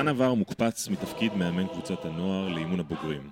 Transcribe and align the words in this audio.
השחקן 0.00 0.08
עבר 0.08 0.34
מוקפץ 0.34 0.88
מתפקיד 0.88 1.34
מאמן 1.34 1.66
קבוצת 1.66 2.04
הנוער 2.04 2.48
לאימון 2.48 2.80
הבוגרים. 2.80 3.30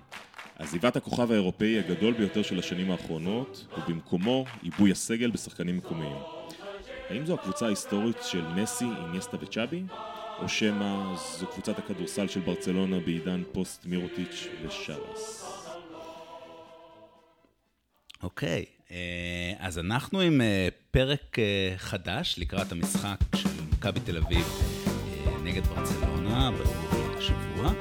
עזיבת 0.59 0.95
הכוכב 0.95 1.31
האירופאי 1.31 1.79
הגדול 1.79 2.13
ביותר 2.13 2.43
של 2.43 2.59
השנים 2.59 2.91
האחרונות, 2.91 3.65
ובמקומו 3.77 4.45
עיבוי 4.61 4.91
הסגל 4.91 5.31
בשחקנים 5.31 5.77
מקומיים. 5.77 6.17
האם 7.09 7.25
זו 7.25 7.33
הקבוצה 7.33 7.65
ההיסטורית 7.65 8.17
של 8.23 8.41
מסי, 8.55 8.85
איניאסטה 9.05 9.37
וצ'אבי? 9.41 9.83
או 10.39 10.49
שמא 10.49 11.15
זו 11.39 11.47
קבוצת 11.47 11.79
הכדורסל 11.79 12.27
של 12.27 12.39
ברצלונה 12.39 12.99
בעידן 12.99 13.43
פוסט 13.51 13.85
מירוטיץ' 13.85 14.47
ושרס? 14.63 15.45
אוקיי, 18.23 18.65
אה, 18.91 19.53
אז 19.59 19.79
אנחנו 19.79 20.21
עם 20.21 20.41
אה, 20.41 20.67
פרק 20.91 21.39
אה, 21.39 21.73
חדש 21.77 22.35
לקראת 22.37 22.71
המשחק 22.71 23.17
של 23.35 23.49
מכבי 23.71 23.99
תל 23.99 24.17
אביב 24.17 24.68
נגד 25.59 25.67
ברצלונה 25.67 26.51
בשבוע. 27.17 27.73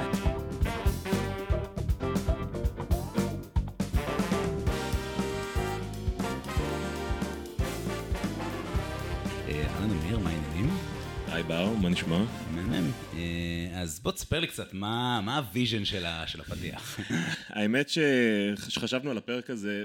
אהלן 9.48 9.91
אמיר, 9.91 10.18
מה 10.18 10.30
העניינים? 10.30 10.70
היי 11.28 11.42
בר, 11.42 11.74
מה 11.74 11.88
נשמע? 11.88 12.24
מהמם. 12.54 12.91
אז 13.74 14.01
בוא 14.01 14.12
תספר 14.12 14.40
לי 14.40 14.46
קצת, 14.46 14.74
מה 14.74 15.37
ה 15.37 15.43
vision 15.43 15.84
של 15.84 16.04
הפתיח? 16.40 17.01
האמת 17.48 17.88
שחשבנו 17.88 19.10
על 19.10 19.18
הפרק 19.18 19.51
הזה, 19.51 19.84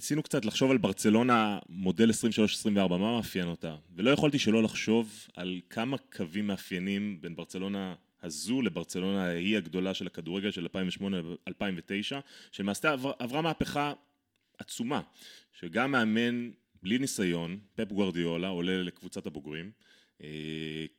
ניסינו 0.00 0.22
קצת 0.22 0.44
לחשוב 0.44 0.70
על 0.70 0.76
ברצלונה 0.78 1.58
מודל 1.68 2.10
23-24, 2.10 2.72
מה 2.74 2.98
מאפיין 2.98 3.48
אותה? 3.48 3.76
ולא 3.94 4.10
יכולתי 4.10 4.38
שלא 4.38 4.62
לחשוב 4.62 5.26
על 5.36 5.60
כמה 5.70 5.98
קווים 5.98 6.46
מאפיינים 6.46 7.18
בין 7.20 7.36
ברצלונה 7.36 7.94
הזו 8.22 8.62
לברצלונה 8.62 9.24
ההיא 9.24 9.56
הגדולה 9.56 9.94
של 9.94 10.06
הכדורגל 10.06 10.50
של 10.50 10.66
2008-2009, 11.48 11.52
שלמעשה 12.52 12.92
עבר, 12.92 13.12
עברה 13.18 13.42
מהפכה 13.42 13.92
עצומה, 14.58 15.00
שגם 15.52 15.92
מאמן 15.92 16.50
בלי 16.82 16.98
ניסיון, 16.98 17.58
פפ 17.74 17.92
גוורדיולה, 17.92 18.48
עולה 18.48 18.82
לקבוצת 18.82 19.26
הבוגרים, 19.26 19.70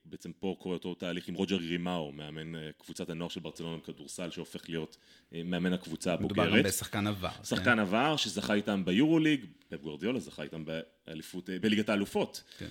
בעצם 0.05 0.31
פה 0.39 0.55
קורה 0.59 0.75
אותו 0.75 0.93
תהליך 0.93 1.27
עם 1.27 1.35
רוג'ר 1.35 1.57
גרימאו, 1.57 2.11
מאמן 2.11 2.55
אה, 2.55 2.69
קבוצת 2.77 3.09
הנוער 3.09 3.29
של 3.29 3.39
ברצלונה 3.39 3.77
בכדורסל, 3.77 4.29
שהופך 4.29 4.69
להיות 4.69 4.97
אה, 5.33 5.41
מאמן 5.45 5.73
הקבוצה 5.73 6.13
הבוגרת. 6.13 6.47
מדובר 6.47 6.57
גם 6.57 6.63
בשחקן 6.63 7.07
עבר. 7.07 7.29
שחקן 7.43 7.63
כן. 7.63 7.79
עבר, 7.79 8.15
שזכה 8.17 8.53
איתם 8.53 8.85
ביורוליג, 8.85 9.45
פפ 9.69 9.81
גורדיולה 9.81 10.19
זכה 10.19 10.43
איתם 10.43 10.63
באליפות, 10.65 11.49
בליגת 11.61 11.89
האלופות. 11.89 12.43
כן. 12.57 12.67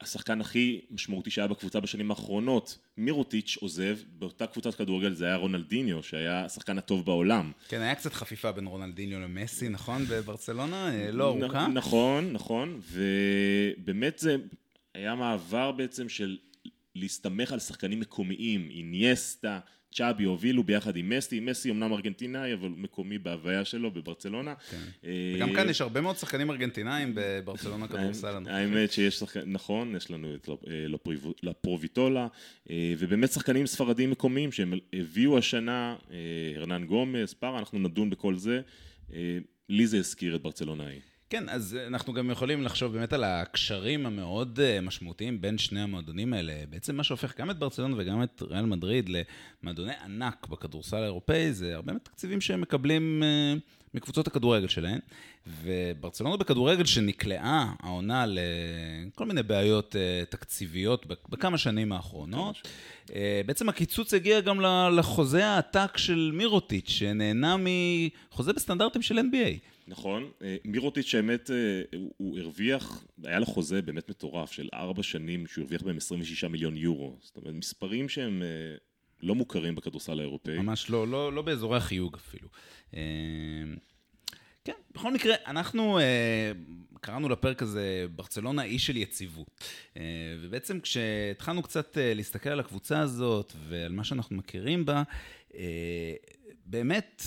השחקן 0.00 0.40
הכי 0.40 0.80
משמעותי 0.90 1.30
שהיה 1.30 1.48
בקבוצה 1.48 1.80
בשנים 1.80 2.10
האחרונות, 2.10 2.78
מירוטיץ' 2.96 3.56
עוזב, 3.60 3.98
באותה 4.18 4.46
קבוצת 4.46 4.74
כדורגל 4.74 5.14
זה 5.14 5.24
היה 5.24 5.36
רונלדיניו, 5.36 6.02
שהיה 6.02 6.44
השחקן 6.44 6.78
הטוב 6.78 7.04
בעולם. 7.04 7.52
כן, 7.68 7.80
היה 7.80 7.94
קצת 7.94 8.12
חפיפה 8.12 8.52
בין 8.52 8.66
רונלדיניו 8.66 9.20
למסי, 9.20 9.68
נכון? 9.68 10.04
בברצלונה? 10.08 11.10
לא 11.12 11.28
ארוכה? 11.28 11.66
נכון, 11.66 12.32
נכון, 12.32 12.80
ובאמת 12.92 14.18
זה 14.18 14.36
היה 14.98 15.14
מעבר 15.14 15.72
בעצם 15.72 16.08
של 16.08 16.36
להסתמך 16.94 17.52
על 17.52 17.58
שחקנים 17.58 18.00
מקומיים, 18.00 18.68
אינייסטה, 18.70 19.60
צ'אבי 19.94 20.24
הובילו 20.24 20.62
ביחד 20.64 20.96
עם 20.96 21.08
מסי, 21.08 21.40
מסי 21.40 21.70
אמנם 21.70 21.92
ארגנטינאי, 21.92 22.54
אבל 22.54 22.68
מקומי 22.68 23.18
בהוויה 23.18 23.64
שלו 23.64 23.90
בברצלונה. 23.90 24.54
כן. 24.70 24.76
אה, 25.04 25.32
וגם 25.36 25.54
כאן 25.54 25.68
יש 25.68 25.80
הרבה 25.80 26.00
מאוד 26.00 26.16
שחקנים 26.16 26.50
ארגנטינאים 26.50 27.12
בברצלונה 27.14 27.88
כדורסל. 27.88 28.42
האמת 28.46 28.92
שיש 28.92 29.18
שחקנים, 29.18 29.52
נכון, 29.52 29.96
יש 29.96 30.10
לנו 30.10 30.34
את 30.34 30.48
לפרוביטולה, 31.42 32.28
אה, 32.70 32.94
ובאמת 32.98 33.32
שחקנים 33.32 33.66
ספרדים 33.66 34.10
מקומיים 34.10 34.52
שהם 34.52 34.74
הביאו 34.92 35.38
השנה, 35.38 35.96
אה, 36.10 36.16
הרנן 36.56 36.84
גומס, 36.84 37.34
פארה, 37.34 37.58
אנחנו 37.58 37.78
נדון 37.78 38.10
בכל 38.10 38.36
זה. 38.36 38.60
לי 39.68 39.86
זה 39.86 39.98
הזכיר 39.98 40.36
את 40.36 40.42
ברצלונה 40.42 40.84
ההיא. 40.84 41.00
כן, 41.30 41.48
אז 41.48 41.78
אנחנו 41.86 42.12
גם 42.12 42.30
יכולים 42.30 42.62
לחשוב 42.62 42.92
באמת 42.92 43.12
על 43.12 43.24
הקשרים 43.24 44.06
המאוד 44.06 44.60
אה, 44.62 44.80
משמעותיים 44.80 45.40
בין 45.40 45.58
שני 45.58 45.80
המועדונים 45.80 46.32
האלה. 46.32 46.52
בעצם 46.70 46.96
מה 46.96 47.04
שהופך 47.04 47.40
גם 47.40 47.50
את 47.50 47.58
ברצלונה 47.58 47.94
וגם 47.98 48.22
את 48.22 48.42
ריאל 48.42 48.66
מדריד 48.66 49.10
למועדוני 49.62 49.92
ענק 50.04 50.46
בכדורסל 50.46 50.96
האירופאי, 50.96 51.52
זה 51.52 51.74
הרבה 51.74 51.92
מהתקציבים 51.92 52.40
שהם 52.40 52.60
מקבלים 52.60 53.22
אה, 53.22 53.54
מקבוצות 53.94 54.26
הכדורגל 54.26 54.68
שלהן. 54.68 54.98
וברצלונה 55.62 56.36
בכדורגל 56.36 56.84
שנקלעה 56.84 57.74
העונה 57.80 58.24
לכל 58.26 59.26
מיני 59.26 59.42
בעיות 59.42 59.96
אה, 59.96 60.24
תקציביות 60.28 61.06
בכמה 61.06 61.58
שנים 61.58 61.92
האחרונות. 61.92 62.68
בעצם 63.46 63.68
הקיצוץ 63.68 64.14
הגיע 64.14 64.40
גם 64.40 64.60
לחוזה 64.98 65.46
העתק 65.46 65.96
של 65.96 66.30
מירוטיץ', 66.34 66.88
שנהנה 66.88 67.56
מחוזה 68.30 68.52
בסטנדרטים 68.52 69.02
של 69.02 69.18
NBA. 69.18 69.78
נכון, 69.88 70.30
אה, 70.42 70.56
מירוטיץ' 70.64 71.14
האמת, 71.14 71.50
אה, 71.50 71.82
הוא 72.16 72.38
הרוויח, 72.38 73.04
היה 73.24 73.38
לו 73.38 73.46
חוזה 73.46 73.82
באמת 73.82 74.10
מטורף 74.10 74.52
של 74.52 74.68
ארבע 74.74 75.02
שנים 75.02 75.46
שהוא 75.46 75.62
הרוויח 75.62 75.82
בהם 75.82 75.96
26 75.96 76.44
מיליון 76.44 76.76
יורו. 76.76 77.16
זאת 77.20 77.36
אומרת, 77.36 77.54
מספרים 77.54 78.08
שהם 78.08 78.42
אה, 78.42 78.76
לא 79.22 79.34
מוכרים 79.34 79.74
בכדורסל 79.74 80.18
האירופאי. 80.18 80.58
ממש 80.58 80.90
לא, 80.90 81.08
לא, 81.08 81.32
לא 81.32 81.42
באזורי 81.42 81.76
החיוג 81.76 82.16
אפילו. 82.16 82.48
כן, 84.68 84.74
בכל 84.94 85.12
מקרה, 85.12 85.34
אנחנו 85.46 85.98
קראנו 87.00 87.28
לפרק 87.28 87.62
הזה 87.62 88.06
ברצלונה 88.16 88.62
אי 88.62 88.78
של 88.78 88.96
יציבות. 88.96 89.64
ובעצם 90.40 90.80
כשהתחלנו 90.80 91.62
קצת 91.62 91.96
להסתכל 92.00 92.50
על 92.50 92.60
הקבוצה 92.60 93.00
הזאת 93.00 93.52
ועל 93.68 93.92
מה 93.92 94.04
שאנחנו 94.04 94.36
מכירים 94.36 94.84
בה, 94.84 95.02
באמת 96.66 97.22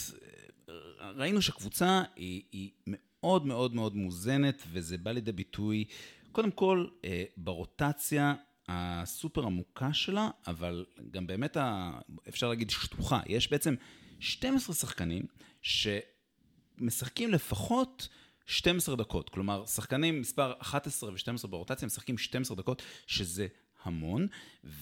ראינו 1.16 1.42
שהקבוצה 1.42 2.04
היא, 2.16 2.44
היא 2.52 2.72
מאוד 2.88 3.46
מאוד 3.46 3.76
מאוד 3.76 3.96
מוזנת, 3.96 4.64
וזה 4.72 4.98
בא 4.98 5.12
לידי 5.12 5.32
ביטוי, 5.32 5.86
קודם 6.32 6.52
כל, 6.52 6.88
אה, 7.06 7.24
ברוטציה 7.38 8.34
הסופר 8.68 9.46
עמוקה 9.46 9.94
שלה, 9.94 10.30
אבל 10.48 10.86
גם 11.12 11.28
באמת, 11.28 11.58
ה, 11.58 11.92
אפשר 12.30 12.50
להגיד, 12.50 12.70
שטוחה. 12.70 13.20
יש 13.26 13.52
בעצם 13.52 13.76
12 14.20 14.76
שחקנים 14.76 15.26
שמשחקים 16.82 17.32
לפחות 17.32 18.08
12 18.46 18.96
דקות. 18.96 19.30
כלומר, 19.30 19.66
שחקנים 19.66 20.22
מספר 20.22 20.54
11 20.62 21.10
ו-12 21.10 21.48
ברוטציה 21.48 21.86
משחקים 21.86 22.18
12 22.18 22.58
דקות, 22.58 22.82
שזה 23.08 23.48
המון, 23.84 24.28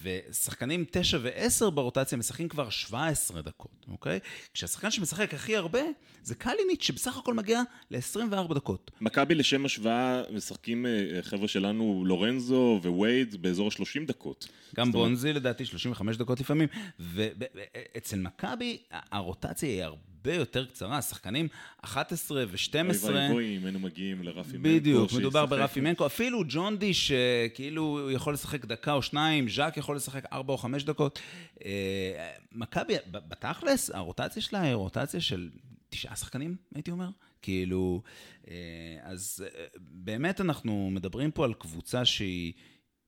ושחקנים 0.02 0.84
9 0.90 1.18
ו-10 1.22 1.70
ברוטציה 1.70 2.18
משחקים 2.18 2.48
כבר 2.48 2.70
17 2.70 3.42
דקות, 3.42 3.86
אוקיי? 3.88 4.20
כשהשחקן 4.54 4.90
שמשחק 4.90 5.34
הכי 5.34 5.56
הרבה 5.56 5.80
זה 6.22 6.34
קליניץ' 6.34 6.82
שבסך 6.82 7.16
הכל 7.16 7.34
מגיע 7.34 7.62
ל-24 7.90 8.54
דקות. 8.54 8.90
מכבי 9.00 9.34
לשם 9.34 9.64
השוואה 9.64 10.22
משחקים 10.32 10.86
אה, 10.86 11.22
חבר'ה 11.22 11.48
שלנו 11.48 12.02
לורנזו 12.06 12.80
ווייד 12.84 13.42
באזור 13.42 13.66
ה-30 13.66 14.06
דקות. 14.06 14.48
גם 14.76 14.92
בונזי 14.92 15.32
לדעתי 15.32 15.64
35 15.64 16.16
דקות 16.16 16.40
לפעמים, 16.40 16.68
ואצל 16.98 18.18
מכבי 18.18 18.78
הרוטציה 18.90 19.68
היא 19.68 19.82
הרבה... 19.82 20.09
הרבה 20.20 20.34
יותר 20.34 20.66
קצרה, 20.66 21.02
שחקנים 21.02 21.48
11 21.80 22.44
ו-12. 22.48 22.74
אוי 22.74 23.14
ואבוי 23.14 23.56
אם 23.56 23.64
היינו 23.64 23.78
מגיעים 23.78 24.22
לרפי 24.22 24.56
מנקו. 24.56 24.68
בדיוק, 24.68 25.12
מדובר 25.12 25.46
ברפי 25.46 25.80
מנקו. 25.80 26.06
אפילו 26.06 26.42
ג'ון 26.48 26.78
די, 26.78 26.94
שכאילו 26.94 27.82
הוא 27.82 28.10
יכול 28.10 28.34
לשחק 28.34 28.64
דקה 28.64 28.92
או 28.92 29.02
שניים, 29.02 29.48
ז'אק 29.48 29.76
יכול 29.76 29.96
לשחק 29.96 30.24
4 30.32 30.52
או 30.52 30.58
5 30.58 30.84
דקות. 30.84 31.18
אה, 31.64 32.30
מכבי, 32.52 32.94
בתכלס, 33.10 33.90
הרוטציה 33.90 34.42
שלה 34.42 34.60
היא 34.60 34.74
רוטציה 34.74 35.20
של 35.20 35.50
תשעה 35.88 36.16
שחקנים, 36.16 36.56
הייתי 36.74 36.90
אומר. 36.90 37.08
כאילו, 37.42 38.02
אה, 38.48 38.54
אז 39.02 39.44
אה, 39.46 39.66
באמת 39.78 40.40
אנחנו 40.40 40.90
מדברים 40.92 41.30
פה 41.30 41.44
על 41.44 41.54
קבוצה 41.54 42.04
שהיא 42.04 42.52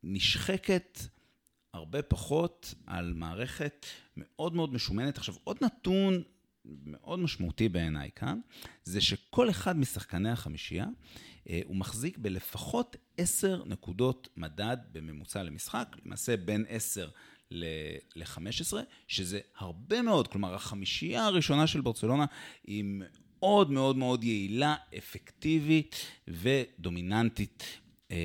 נשחקת 0.03 0.99
הרבה 1.75 2.03
פחות 2.03 2.75
על 2.87 3.13
מערכת 3.17 3.87
מאוד 4.17 4.55
מאוד 4.55 4.75
משומנת. 4.75 5.19
עכשיו, 5.19 5.35
עוד 5.45 5.57
נתון 5.61 6.23
מאוד 6.65 7.19
משמעותי 7.19 7.69
בעיניי 7.69 8.11
כאן, 8.17 8.41
זה 8.85 9.01
שכל 9.01 9.51
אחד 9.51 9.79
משחקני 9.79 10.31
החמישייה, 10.31 10.87
אה, 11.51 11.61
הוא 11.65 11.77
מחזיק 11.77 12.19
בלפחות 12.19 12.97
10 13.17 13.63
נקודות 13.67 14.29
מדד 14.37 14.77
בממוצע 14.93 15.43
למשחק, 15.43 15.97
למעשה 16.05 16.37
בין 16.37 16.65
10 16.69 17.09
ל-15, 17.51 18.73
שזה 19.09 19.41
הרבה 19.59 20.03
מאוד, 20.03 20.29
כלומר 20.29 20.55
החמישייה 20.55 21.27
הראשונה 21.27 21.67
של 21.67 21.81
ברצלונה 21.81 22.27
היא 22.67 22.85
מאוד 22.87 23.71
מאוד 23.71 23.97
מאוד 23.97 24.25
יעילה, 24.25 24.75
אפקטיבית 24.99 25.97
ודומיננטית, 26.29 27.65
אה, 28.11 28.17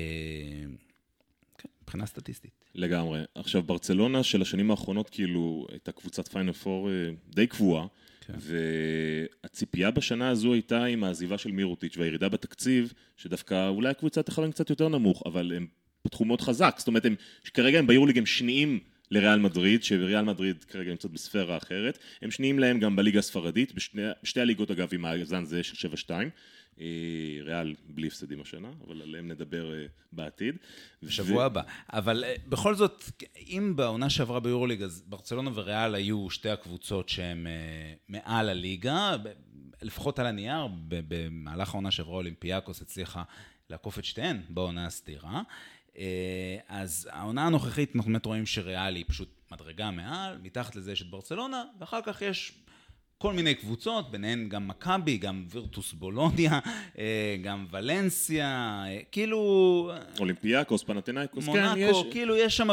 כן, 1.58 1.68
מבחינה 1.82 2.06
סטטיסטית. 2.06 2.64
לגמרי. 2.74 3.22
עכשיו, 3.34 3.62
ברצלונה 3.62 4.22
של 4.22 4.42
השנים 4.42 4.70
האחרונות, 4.70 5.10
כאילו, 5.10 5.66
הייתה 5.70 5.92
קבוצת 5.92 6.28
פיינל 6.28 6.52
פור 6.52 6.90
אה, 6.90 7.10
די 7.28 7.46
קבועה. 7.46 7.86
כן. 8.28 8.38
והציפייה 8.38 9.90
בשנה 9.90 10.28
הזו 10.28 10.52
הייתה 10.52 10.84
עם 10.84 11.04
העזיבה 11.04 11.38
של 11.38 11.50
מירוטיץ' 11.50 11.96
והירידה 11.96 12.28
בתקציב, 12.28 12.92
שדווקא 13.16 13.68
אולי 13.68 13.88
הקבוצה 13.88 14.22
תכוון 14.22 14.50
קצת 14.50 14.70
יותר 14.70 14.88
נמוך, 14.88 15.22
אבל 15.26 15.52
הם 15.56 15.66
פתחו 16.02 16.24
מאוד 16.24 16.40
חזק, 16.40 16.74
זאת 16.78 16.88
אומרת, 16.88 17.04
הם, 17.04 17.14
כרגע 17.54 17.78
הם 17.78 17.86
ביורליג 17.86 18.18
הם 18.18 18.26
שניים 18.26 18.80
לריאל 19.10 19.38
מדריד, 19.38 19.82
שריאל 19.82 20.24
מדריד 20.24 20.64
כרגע 20.64 20.90
נמצאת 20.90 21.10
בספירה 21.10 21.56
אחרת. 21.56 21.98
הם 22.22 22.30
שניים 22.30 22.58
להם 22.58 22.78
גם 22.78 22.96
בליגה 22.96 23.18
הספרדית, 23.18 23.72
בשתי 24.22 24.40
הליגות 24.40 24.70
אגב 24.70 24.88
עם 24.92 25.00
מאזן 25.00 25.44
זה 25.44 25.62
של 25.62 25.88
7-2. 25.88 26.10
אה, 26.80 26.86
ריאל 27.44 27.74
בלי 27.88 28.06
הפסדים 28.06 28.40
השנה, 28.40 28.70
אבל 28.86 29.02
עליהם 29.02 29.28
נדבר 29.28 29.74
אה, 29.74 29.86
בעתיד. 30.12 30.56
בשבוע 31.02 31.42
ו... 31.42 31.46
הבא. 31.46 31.62
אבל 31.92 32.24
אה, 32.24 32.34
בכל 32.48 32.74
זאת, 32.74 33.04
אם 33.36 33.72
בעונה 33.76 34.10
שעברה 34.10 34.40
ביורוליג, 34.40 34.82
אז 34.82 35.02
ברצלונה 35.06 35.50
וריאל 35.54 35.94
היו 35.94 36.30
שתי 36.30 36.50
הקבוצות 36.50 37.08
שהן 37.08 37.46
מעל 38.08 38.48
הליגה, 38.48 39.16
לפחות 39.82 40.18
על 40.18 40.26
הנייר, 40.26 40.68
במהלך 40.88 41.74
העונה 41.74 41.90
שעברה 41.90 42.14
אולימפיאקוס 42.14 42.82
הצליחה 42.82 43.22
לעקוף 43.70 43.98
את 43.98 44.04
שתיהן 44.04 44.42
בעונה 44.48 44.86
הסדירה. 44.86 45.42
אז 46.68 47.08
העונה 47.12 47.46
הנוכחית, 47.46 47.96
אנחנו 47.96 48.12
באמת 48.12 48.26
רואים 48.26 48.46
שריאל 48.46 48.94
היא 48.94 49.04
פשוט 49.08 49.28
מדרגה 49.52 49.90
מעל, 49.90 50.38
מתחת 50.42 50.76
לזה 50.76 50.92
יש 50.92 51.02
את 51.02 51.10
ברצלונה, 51.10 51.64
ואחר 51.78 52.00
כך 52.02 52.22
יש 52.22 52.52
כל 53.18 53.32
מיני 53.32 53.54
קבוצות, 53.54 54.10
ביניהן 54.10 54.48
גם 54.48 54.68
מכבי, 54.68 55.18
גם 55.18 55.44
וירטוס 55.50 55.92
בולוניה, 55.92 56.58
אה, 56.98 57.36
גם 57.42 57.66
ולנסיה, 57.70 58.84
אה, 58.86 58.98
כאילו... 59.12 59.92
אולימפיאקוס, 60.18 60.82
פנתנאיקוס, 60.82 61.46
כן, 61.46 61.52
יש... 61.76 61.90
מונאקו, 61.90 62.10
כאילו 62.10 62.36
יש 62.36 62.56
שם 62.56 62.68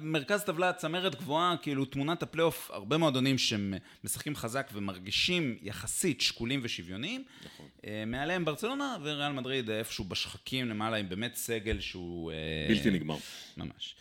במרכז 0.00 0.42
טבלה 0.42 0.72
צמרת 0.72 1.14
גבוהה, 1.14 1.56
כאילו 1.62 1.84
תמונת 1.84 2.22
הפלייאוף, 2.22 2.70
הרבה 2.70 2.96
מועדונים 2.96 3.36
שמשחקים 3.38 4.36
חזק 4.36 4.70
ומרגישים 4.72 5.56
יחסית 5.62 6.20
שקולים 6.20 6.60
ושוויוניים. 6.62 7.24
נכון. 7.44 7.66
אה, 7.86 8.04
מעליהם 8.06 8.44
ברצלונה 8.44 8.96
וריאל 9.02 9.32
מדריד 9.32 9.70
איפשהו 9.70 10.04
בשחקים 10.04 10.68
למעלה 10.68 10.96
עם 10.96 11.08
באמת 11.08 11.34
סגל 11.34 11.80
שהוא... 11.80 12.32
בלתי 12.68 12.90
נגמר. 12.90 13.16
ממש. 13.56 13.94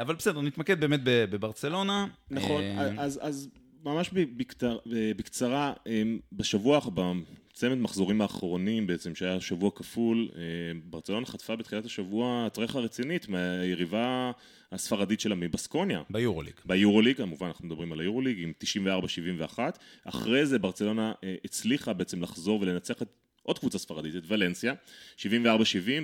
אבל 0.00 0.14
בסדר, 0.14 0.40
נתמקד 0.40 0.80
באמת 0.80 1.00
בברצלונה. 1.04 2.06
נכון, 2.30 2.62
אז... 2.98 3.18
אז... 3.22 3.48
ממש 3.94 4.10
בקצר, 4.10 4.78
בקצרה, 5.16 5.72
אמ, 5.86 6.18
בשבוע, 6.32 6.80
בצמד 6.94 7.74
מחזורים 7.74 8.20
האחרונים 8.20 8.86
בעצם, 8.86 9.14
שהיה 9.14 9.40
שבוע 9.40 9.70
כפול, 9.74 10.28
אמ, 10.34 10.80
ברצלונה 10.84 11.26
חטפה 11.26 11.56
בתחילת 11.56 11.84
השבוע 11.84 12.48
טרחה 12.48 12.78
רצינית 12.78 13.28
מהיריבה 13.28 14.30
הספרדית 14.72 15.20
שלה 15.20 15.34
מבסקוניה. 15.34 16.02
ביורוליג. 16.10 16.54
ביורוליג, 16.64 17.16
כמובן 17.16 17.46
אנחנו 17.46 17.66
מדברים 17.66 17.92
על 17.92 18.00
היורוליג, 18.00 18.42
עם 18.42 18.52
94-71. 18.62 19.58
אחרי 20.04 20.46
זה 20.46 20.58
ברצלונה 20.58 21.12
אה, 21.24 21.34
הצליחה 21.44 21.92
בעצם 21.92 22.22
לחזור 22.22 22.60
ולנצח 22.60 23.02
את 23.02 23.08
עוד 23.48 23.58
קבוצה 23.58 23.78
ספרדית, 23.78 24.16
את 24.16 24.22
ולנסיה, 24.28 24.74
74-70, 25.18 25.24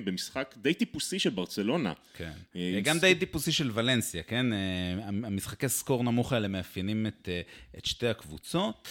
במשחק 0.04 0.54
די 0.62 0.74
טיפוסי 0.74 1.18
של 1.18 1.30
ברצלונה. 1.30 1.92
כן, 2.16 2.30
אה, 2.56 2.80
גם 2.82 2.98
די 2.98 3.14
טיפוסי 3.14 3.52
של 3.52 3.70
ולנסיה, 3.74 4.22
כן? 4.22 4.52
אה, 4.52 4.58
המשחקי 5.06 5.68
סקור 5.68 6.04
נמוך 6.04 6.32
האלה 6.32 6.48
מאפיינים 6.48 7.06
את, 7.06 7.28
אה, 7.28 7.40
את 7.78 7.84
שתי 7.84 8.08
הקבוצות. 8.08 8.88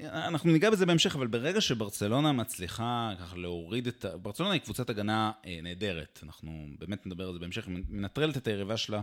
אנחנו 0.00 0.52
ניגע 0.52 0.70
בזה 0.70 0.86
בהמשך, 0.86 1.16
אבל 1.16 1.26
ברגע 1.26 1.60
שברצלונה 1.60 2.32
מצליחה 2.32 3.12
ככה 3.20 3.36
להוריד 3.36 3.86
את... 3.86 4.04
ברצלונה 4.22 4.52
היא 4.52 4.60
קבוצת 4.60 4.90
הגנה 4.90 5.32
נהדרת, 5.62 6.20
אנחנו 6.22 6.66
באמת 6.78 7.06
נדבר 7.06 7.26
על 7.26 7.32
זה 7.32 7.38
בהמשך, 7.38 7.66
היא 7.66 7.76
מנטרלת 7.88 8.36
את 8.36 8.46
היריבה 8.46 8.76
שלה, 8.76 9.00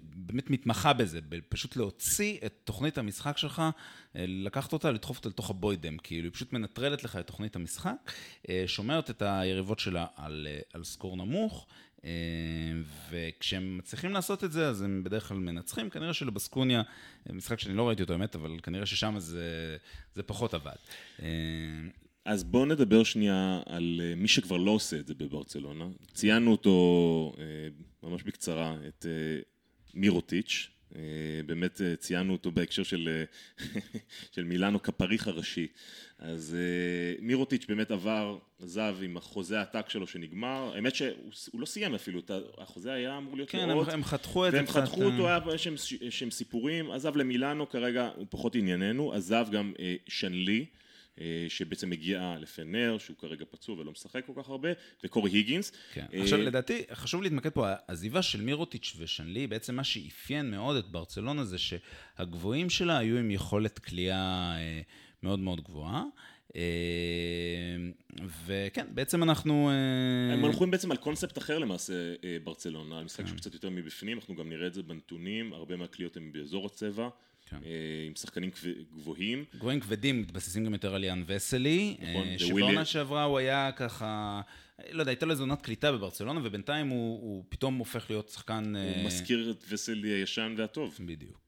באמת 0.00 0.50
מתמחה 0.50 0.92
בזה, 0.92 1.20
פשוט 1.48 1.76
להוציא 1.76 2.38
את 2.46 2.54
תוכנית 2.64 2.98
המשחק 2.98 3.38
שלך, 3.38 3.62
לקחת 4.14 4.72
אותה, 4.72 4.90
לדחוף 4.90 5.16
אותה 5.16 5.28
לתוך 5.28 5.50
הבוידם, 5.50 5.98
כאילו 5.98 6.24
היא 6.24 6.32
פשוט 6.32 6.52
מנטרלת 6.52 7.04
לך 7.04 7.16
את 7.16 7.26
תוכנית 7.26 7.56
המשחק, 7.56 8.12
שומרת 8.66 9.10
את 9.10 9.22
היריבות 9.22 9.78
שלה 9.78 10.06
על, 10.16 10.48
על 10.72 10.84
סקור 10.84 11.16
נמוך. 11.16 11.66
אה, 12.04 12.10
וכשהם 13.10 13.78
מצליחים 13.78 14.12
לעשות 14.12 14.44
את 14.44 14.52
זה, 14.52 14.68
אז 14.68 14.82
הם 14.82 15.04
בדרך 15.04 15.28
כלל 15.28 15.38
מנצחים. 15.38 15.90
כנראה 15.90 16.14
שלבסקוניה, 16.14 16.82
משחק 17.32 17.60
שאני 17.60 17.74
לא 17.74 17.88
ראיתי 17.88 18.02
אותו, 18.02 18.12
האמת, 18.12 18.34
אבל 18.34 18.58
כנראה 18.62 18.86
ששם 18.86 19.14
זה, 19.18 19.76
זה 20.14 20.22
פחות 20.22 20.54
עבד. 20.54 20.72
אה, 21.22 21.28
אז 22.24 22.44
בואו 22.44 22.66
נדבר 22.66 23.04
שנייה 23.04 23.62
על 23.66 24.00
אה, 24.04 24.14
מי 24.14 24.28
שכבר 24.28 24.56
לא 24.56 24.70
עושה 24.70 24.96
את 24.96 25.06
זה 25.06 25.14
בברצלונה. 25.14 25.84
ציינו 26.14 26.50
אותו 26.50 27.32
ממש 28.02 28.22
בקצרה, 28.22 28.76
את 28.88 29.06
מירוטיץ', 29.94 30.71
באמת 31.46 31.80
ציינו 31.98 32.32
אותו 32.32 32.50
בהקשר 32.50 32.82
של, 32.82 33.24
של 34.34 34.44
מילאנו 34.44 34.82
כפריך 34.82 35.28
הראשי. 35.28 35.66
אז 36.18 36.56
מירוטיץ' 37.20 37.64
באמת 37.68 37.90
עבר, 37.90 38.38
עזב 38.62 38.96
עם 39.02 39.16
החוזה 39.16 39.58
העתק 39.58 39.88
שלו 39.88 40.06
שנגמר, 40.06 40.72
האמת 40.74 40.94
שהוא 40.94 41.60
לא 41.60 41.66
סיים 41.66 41.94
אפילו, 41.94 42.20
החוזה 42.58 42.92
היה 42.92 43.18
אמור 43.18 43.36
להיות 43.36 43.50
כן, 43.50 43.70
הם, 43.70 43.78
הם 43.78 44.04
חתכו 44.04 44.46
את 44.46 44.52
זה 44.52 44.62
קצת. 44.62 44.76
והם 44.76 44.86
חתכו 44.86 45.02
אותו, 45.02 45.28
אה. 45.28 45.38
היה 45.46 45.58
שם, 45.58 45.74
שם 46.10 46.30
סיפורים, 46.30 46.90
עזב 46.90 47.16
למילאנו, 47.16 47.68
כרגע 47.68 48.10
הוא 48.16 48.26
פחות 48.30 48.54
ענייננו, 48.54 49.12
עזב 49.12 49.46
גם 49.50 49.72
שנלי. 50.08 50.66
שבעצם 51.48 51.92
הגיע 51.92 52.36
לפנר, 52.40 52.96
שהוא 52.98 53.16
כרגע 53.16 53.44
פצוע 53.50 53.78
ולא 53.78 53.92
משחק 53.92 54.26
כל 54.26 54.32
כך 54.36 54.48
הרבה, 54.48 54.68
וקורי 55.04 55.30
היגינס. 55.30 55.72
כן. 55.92 56.06
עכשיו 56.12 56.38
לדעתי, 56.38 56.82
חשוב 56.92 57.22
להתמקד 57.22 57.50
פה, 57.50 57.66
העזיבה 57.68 58.22
של 58.22 58.40
מירוטיץ' 58.40 58.96
ושנלי, 58.98 59.46
בעצם 59.46 59.74
מה 59.74 59.84
שאפיין 59.84 60.50
מאוד 60.50 60.76
את 60.76 60.88
ברצלונה 60.88 61.44
זה 61.44 61.56
שהגבוהים 61.58 62.70
שלה 62.70 62.98
היו 62.98 63.18
עם 63.18 63.30
יכולת 63.30 63.78
כליאה 63.78 64.56
מאוד 65.22 65.38
מאוד 65.38 65.60
גבוהה. 65.60 66.02
אה, 66.56 66.62
וכן, 68.46 68.86
בעצם 68.90 69.22
אנחנו... 69.22 69.70
אה, 69.70 70.34
הם 70.34 70.40
הולכים 70.40 70.70
בעצם 70.70 70.90
על 70.90 70.96
קונספט 70.96 71.38
אחר 71.38 71.58
למעשה, 71.58 72.14
אה, 72.24 72.36
ברצלונה, 72.44 72.98
על 72.98 73.04
משחק 73.04 73.26
שהוא 73.26 73.36
קצת 73.36 73.54
יותר 73.54 73.70
מבפנים, 73.70 74.18
אנחנו 74.18 74.36
גם 74.36 74.48
נראה 74.48 74.66
את 74.66 74.74
זה 74.74 74.82
בנתונים, 74.82 75.52
הרבה 75.52 75.76
מהקליעות 75.76 76.16
הן 76.16 76.32
באזור 76.32 76.66
הצבע. 76.66 77.08
כן. 77.52 77.68
עם 78.06 78.12
שחקנים 78.16 78.50
גבוהים. 78.94 79.44
גבוהים 79.56 79.80
כבדים, 79.80 80.20
מתבססים 80.20 80.64
גם 80.64 80.72
יותר 80.72 80.94
על 80.94 81.04
יאן 81.04 81.24
וסלי. 81.26 81.96
נכון, 82.00 82.38
שבעונה 82.38 82.84
שעברה 82.84 83.24
הוא 83.24 83.38
היה 83.38 83.70
ככה, 83.76 84.40
לא 84.90 85.00
יודע, 85.00 85.10
הייתה 85.10 85.26
לו 85.26 85.32
איזו 85.32 85.42
עונת 85.42 85.62
קליטה 85.62 85.92
בברצלונה, 85.92 86.40
ובינתיים 86.44 86.88
הוא, 86.88 87.20
הוא 87.20 87.44
פתאום 87.48 87.76
הופך 87.76 88.10
להיות 88.10 88.28
שחקן... 88.28 88.76
הוא 88.76 89.06
מזכיר 89.06 89.50
את 89.50 89.64
וסלי 89.68 90.08
הישן 90.08 90.54
והטוב. 90.58 90.98
בדיוק. 91.06 91.42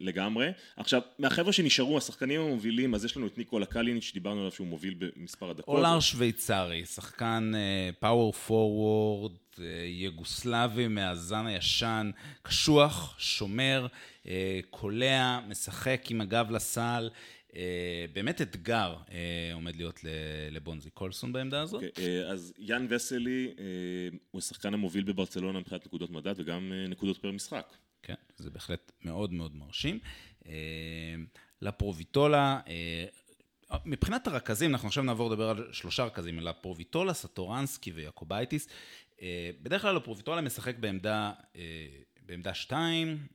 לגמרי. 0.00 0.48
עכשיו, 0.76 1.00
מהחבר'ה 1.18 1.52
שנשארו, 1.52 1.98
השחקנים 1.98 2.40
המובילים, 2.40 2.94
אז 2.94 3.04
יש 3.04 3.16
לנו 3.16 3.26
את 3.26 3.38
ניקולה 3.38 3.66
קליניץ', 3.66 4.04
שדיברנו 4.04 4.40
עליו 4.40 4.52
שהוא 4.52 4.66
מוביל 4.66 4.94
במספר 4.98 5.50
הדקות. 5.50 5.74
אולר 5.74 6.00
שוויצרי, 6.00 6.84
שחקן 6.84 7.52
פאוור 7.98 8.32
uh, 8.32 8.36
פורוורד, 8.36 9.32
uh, 9.54 9.60
יגוסלבי 9.86 10.88
מהזן 10.88 11.46
הישן, 11.46 12.10
קשוח, 12.42 13.14
שומר, 13.18 13.86
קולע, 14.70 15.40
משחק 15.48 16.04
עם 16.10 16.20
הגב 16.20 16.50
לסל. 16.50 17.10
Uh, 17.48 17.56
באמת 18.12 18.42
אתגר 18.42 18.96
אה, 19.06 19.10
עומד 19.54 19.76
להיות 19.76 20.00
לבונזי 20.50 20.90
קולסון 20.90 21.32
בעמדה 21.32 21.60
הזאת. 21.60 21.82
Okay, 21.82 21.86
אוקיי, 21.86 22.26
אז 22.26 22.52
יאן 22.58 22.86
וסלי 22.90 23.54
הוא 24.30 24.38
השחקן 24.38 24.74
המוביל 24.74 25.04
בברצלונה 25.04 25.60
מבחינת 25.60 25.86
נקודות 25.86 26.10
מדד 26.10 26.34
וגם 26.36 26.72
נקודות 26.88 27.18
פר 27.18 27.30
משחק. 27.30 27.76
כן, 28.04 28.14
זה 28.36 28.50
בהחלט 28.50 28.92
מאוד 29.02 29.32
מאוד 29.32 29.56
מרשים. 29.56 29.98
אה, 30.46 30.52
לפרוביטולה, 31.62 32.60
אה, 32.68 33.06
מבחינת 33.84 34.26
הרכזים, 34.26 34.70
אנחנו 34.70 34.88
עכשיו 34.88 35.04
נעבור 35.04 35.30
לדבר 35.30 35.48
על 35.48 35.68
שלושה 35.72 36.04
רכזים, 36.04 36.40
לפרוביטולה, 36.40 37.14
סטורנסקי 37.14 37.92
ויעקובייטיס. 37.92 38.68
אה, 39.22 39.50
בדרך 39.62 39.82
כלל 39.82 39.96
לפרוביטולה 39.96 40.40
משחק 40.40 40.78
בעמדה, 40.78 41.32
בעמדה 42.26 42.54
שתיים, 42.54 43.26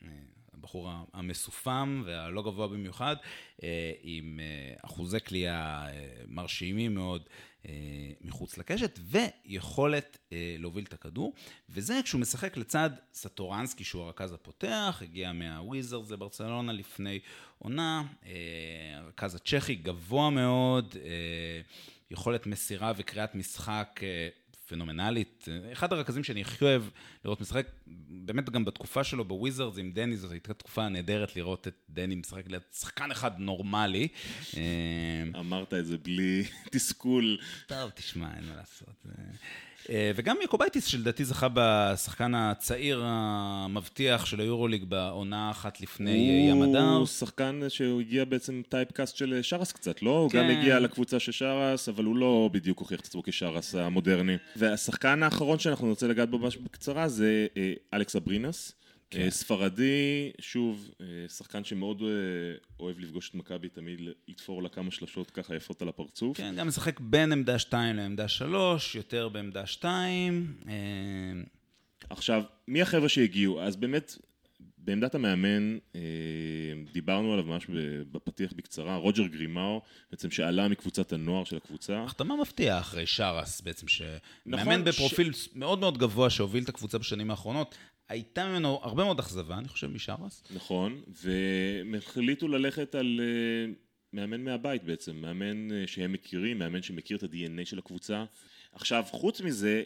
הבחור 0.59 0.91
המסופם 1.13 2.03
והלא 2.05 2.41
גבוה 2.41 2.67
במיוחד, 2.67 3.15
עם 4.01 4.39
אחוזי 4.81 5.19
כליאה 5.19 5.87
מרשימים 6.27 6.95
מאוד. 6.95 7.21
אה, 7.65 7.71
מחוץ 8.21 8.57
לקשת, 8.57 8.99
ויכולת 9.03 10.17
אה, 10.33 10.55
להוביל 10.59 10.83
את 10.83 10.93
הכדור, 10.93 11.33
וזה 11.69 11.99
כשהוא 12.03 12.21
משחק 12.21 12.57
לצד 12.57 12.89
סטורנסקי, 13.13 13.83
שהוא 13.83 14.03
הרכז 14.03 14.33
הפותח, 14.33 14.99
הגיע 15.01 15.31
מהוויזרס 15.31 16.11
לברצלונה 16.11 16.73
לפני 16.73 17.19
עונה, 17.57 18.03
אה, 18.25 18.31
הרכז 18.93 19.35
הצ'כי 19.35 19.75
גבוה 19.75 20.29
מאוד, 20.29 20.95
יכולת 22.11 22.47
מסירה 22.47 22.93
וקריאת 22.97 23.35
משחק 23.35 23.99
פנומנלית. 24.69 25.47
אחד 25.71 25.93
הרכזים 25.93 26.23
שאני 26.23 26.41
הכי 26.41 26.65
אוהב 26.65 26.83
לראות 27.25 27.41
משחק, 27.41 27.67
באמת 28.09 28.49
גם 28.49 28.65
בתקופה 28.65 29.03
שלו 29.03 29.25
בוויזרדס 29.25 29.77
עם 29.77 29.91
דני, 29.91 30.17
זאת 30.17 30.31
הייתה 30.31 30.53
תקופה 30.53 30.89
נהדרת 30.89 31.35
לראות 31.35 31.67
את 31.67 31.75
דני 31.89 32.15
משחק 32.15 32.47
ליד 32.47 32.61
שחקן 32.79 33.11
אחד 33.11 33.39
נורמלי. 33.39 34.07
אמרת 35.39 35.73
את 35.73 35.85
זה 35.85 35.97
בלי 35.97 36.43
תסכול. 36.71 37.37
טוב, 37.67 37.89
תשמע, 37.89 38.35
אין 38.35 38.45
מה 38.45 38.55
לעשות. 38.55 39.05
אה, 39.89 40.11
וגם 40.15 40.37
יוקובייטיס 40.41 40.85
שלדעתי 40.85 41.25
זכה 41.25 41.47
בשחקן 41.53 42.35
הצעיר 42.35 43.01
המבטיח 43.05 44.25
של 44.25 44.39
היורוליג 44.39 44.83
בעונה 44.83 45.51
אחת 45.51 45.81
לפני 45.81 46.47
ים 46.49 46.61
מדר. 46.61 46.89
הוא 46.89 47.05
שחקן 47.07 47.59
שהוא 47.67 48.01
הגיע 48.01 48.25
בעצם 48.25 48.61
typecast 48.69 49.15
של 49.15 49.39
שרס 49.41 49.71
קצת, 49.71 50.01
לא? 50.01 50.17
הוא 50.17 50.31
גם 50.31 50.47
כן. 50.47 50.57
הגיע 50.57 50.79
לקבוצה 50.79 51.19
של 51.19 51.31
שרס, 51.31 51.89
אבל 51.89 52.03
הוא 52.03 52.15
לא 52.15 52.49
בדיוק 52.53 52.79
הוכיח 52.79 52.99
את 52.99 53.05
עצמו 53.05 53.23
כשרס 53.23 53.75
המודרני. 53.75 54.37
והשחקן 54.55 55.23
האחרון 55.23 55.59
שאנחנו 55.59 55.87
נרצה 55.87 56.07
לגעת 56.07 56.29
בו 56.29 56.39
ממש 56.39 56.57
בקצרה 56.57 57.07
זה 57.07 57.47
אה, 57.57 57.73
אלכס 57.93 58.15
אברינס. 58.15 58.78
כן. 59.11 59.21
אה, 59.21 59.31
ספרדי, 59.31 60.31
שוב, 60.41 60.91
אה, 61.01 61.05
שחקן 61.27 61.63
שמאוד 61.63 62.03
אוהב 62.79 62.99
לפגוש 62.99 63.29
את 63.29 63.35
מכבי, 63.35 63.69
תמיד 63.69 64.01
לתפור 64.27 64.63
לה 64.63 64.69
כמה 64.69 64.91
שלשות 64.91 65.31
ככה 65.31 65.55
יפות 65.55 65.81
על 65.81 65.89
הפרצוף. 65.89 66.37
כן, 66.37 66.55
גם 66.57 66.67
משחק 66.67 66.99
בין 66.99 67.31
עמדה 67.31 67.59
2 67.59 67.95
לעמדה 67.95 68.27
3, 68.27 68.95
יותר 68.95 69.29
בעמדה 69.29 69.65
2. 69.65 70.55
עכשיו, 72.09 72.43
מי 72.67 72.81
החבר'ה 72.81 73.09
שהגיעו? 73.09 73.61
אז 73.61 73.75
באמת, 73.75 74.17
בעמדת 74.77 75.15
המאמן, 75.15 75.77
אה, 75.95 76.01
דיברנו 76.93 77.33
עליו 77.33 77.45
ממש 77.45 77.65
בפתיח 78.11 78.53
בקצרה, 78.55 78.95
רוג'ר 78.95 79.27
גרימאו, 79.27 79.81
בעצם 80.11 80.31
שעלה 80.31 80.67
מקבוצת 80.67 81.13
הנוער 81.13 81.43
של 81.43 81.57
הקבוצה. 81.57 82.03
החתמה 82.03 82.35
מפתיעה 82.41 82.79
אחרי 82.79 83.05
שרס 83.05 83.61
בעצם, 83.61 83.87
שמאמן 83.87 84.61
נכון, 84.61 84.83
בפרופיל 84.83 85.33
ש... 85.33 85.49
מאוד 85.55 85.79
מאוד 85.79 85.97
גבוה 85.97 86.29
שהוביל 86.29 86.63
את 86.63 86.69
הקבוצה 86.69 86.97
בשנים 86.97 87.31
האחרונות. 87.31 87.75
הייתה 88.09 88.47
ממנו 88.47 88.79
הרבה 88.83 89.03
מאוד 89.03 89.19
אכזבה, 89.19 89.57
אני 89.57 89.67
חושב, 89.67 89.87
משרס. 89.87 90.43
נכון, 90.55 91.01
והם 91.07 91.95
החליטו 91.95 92.47
ללכת 92.47 92.95
על 92.95 93.21
אה, 93.23 93.73
מאמן 94.13 94.43
מהבית 94.43 94.83
בעצם, 94.83 95.15
מאמן 95.15 95.71
אה, 95.71 95.87
שהם 95.87 96.11
מכירים, 96.11 96.59
מאמן 96.59 96.81
שמכיר 96.81 97.17
את 97.17 97.23
ה-DNA 97.23 97.65
של 97.65 97.79
הקבוצה. 97.79 98.25
עכשיו, 98.73 99.03
חוץ 99.11 99.41
מזה, 99.41 99.83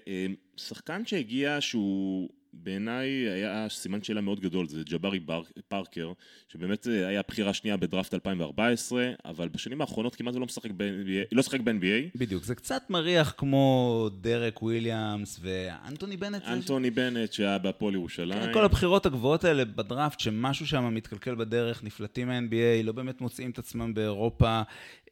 שחקן 0.58 1.06
שהגיע 1.06 1.58
שהוא... 1.62 2.30
בעיניי 2.54 3.10
היה 3.10 3.70
סימן 3.70 4.04
שאלה 4.04 4.22
מאוד 4.22 4.40
גדול, 4.40 4.68
זה 4.68 4.82
ג'בארי 4.84 5.20
פארקר, 5.68 6.12
שבאמת 6.48 6.88
אה, 6.88 7.08
היה 7.08 7.22
בחירה 7.28 7.54
שנייה 7.54 7.78
בדראפט 7.78 8.14
2014, 8.14 9.12
אבל 9.26 9.48
בשנים 9.48 9.82
האחרונות 9.82 10.16
כמעט 10.16 10.36
לא 10.36 10.46
משחק 10.46 10.72
ב-NBA, 10.78 11.28
לא 11.32 11.42
שחק 11.42 11.60
ב-NBA. 11.60 12.12
בדיוק, 12.16 12.44
זה 12.44 12.56
קצת 12.56 12.90
מריח 12.90 13.34
כמו 13.38 14.10
דרק 14.22 14.62
וויליאמס 14.62 15.40
ואנטוני 15.42 16.18
בנט. 16.18 16.44
אנטוני 16.48 16.92
בנט 16.92 17.34
שהיה 17.34 17.58
בהפועל 17.58 17.94
ירושלים. 17.94 18.40
כן, 18.40 18.54
כל 18.54 18.66
הבחירות 18.66 19.06
הגבוהות 19.06 19.44
האלה 19.44 19.66
בדראפט, 19.66 20.20
שמשהו 20.20 20.68
שם 20.68 20.94
מתקלקל 20.94 21.36
בדרך, 21.36 21.84
נפלטים 21.84 22.28
מה-NBA, 22.28 22.84
לא 22.84 22.92
באמת 22.92 23.22
מוצאים 23.22 23.50
את 23.50 23.60
עצמם 23.60 23.94
באירופה, 23.94 24.62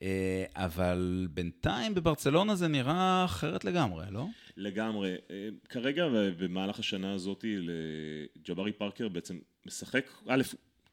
אה, 0.01 0.43
אבל 0.55 1.27
בינתיים 1.33 1.95
בברצלונה 1.95 2.55
זה 2.55 2.67
נראה 2.67 3.25
אחרת 3.25 3.65
לגמרי, 3.65 4.05
לא? 4.11 4.25
לגמרי. 4.61 5.15
אה, 5.31 5.49
כרגע, 5.69 6.07
במהלך 6.37 6.79
השנה 6.79 7.13
הזאת, 7.13 7.45
לג'בארי 7.59 8.71
פארקר 8.71 9.07
בעצם 9.07 9.39
משחק, 9.65 10.09
א', 10.27 10.41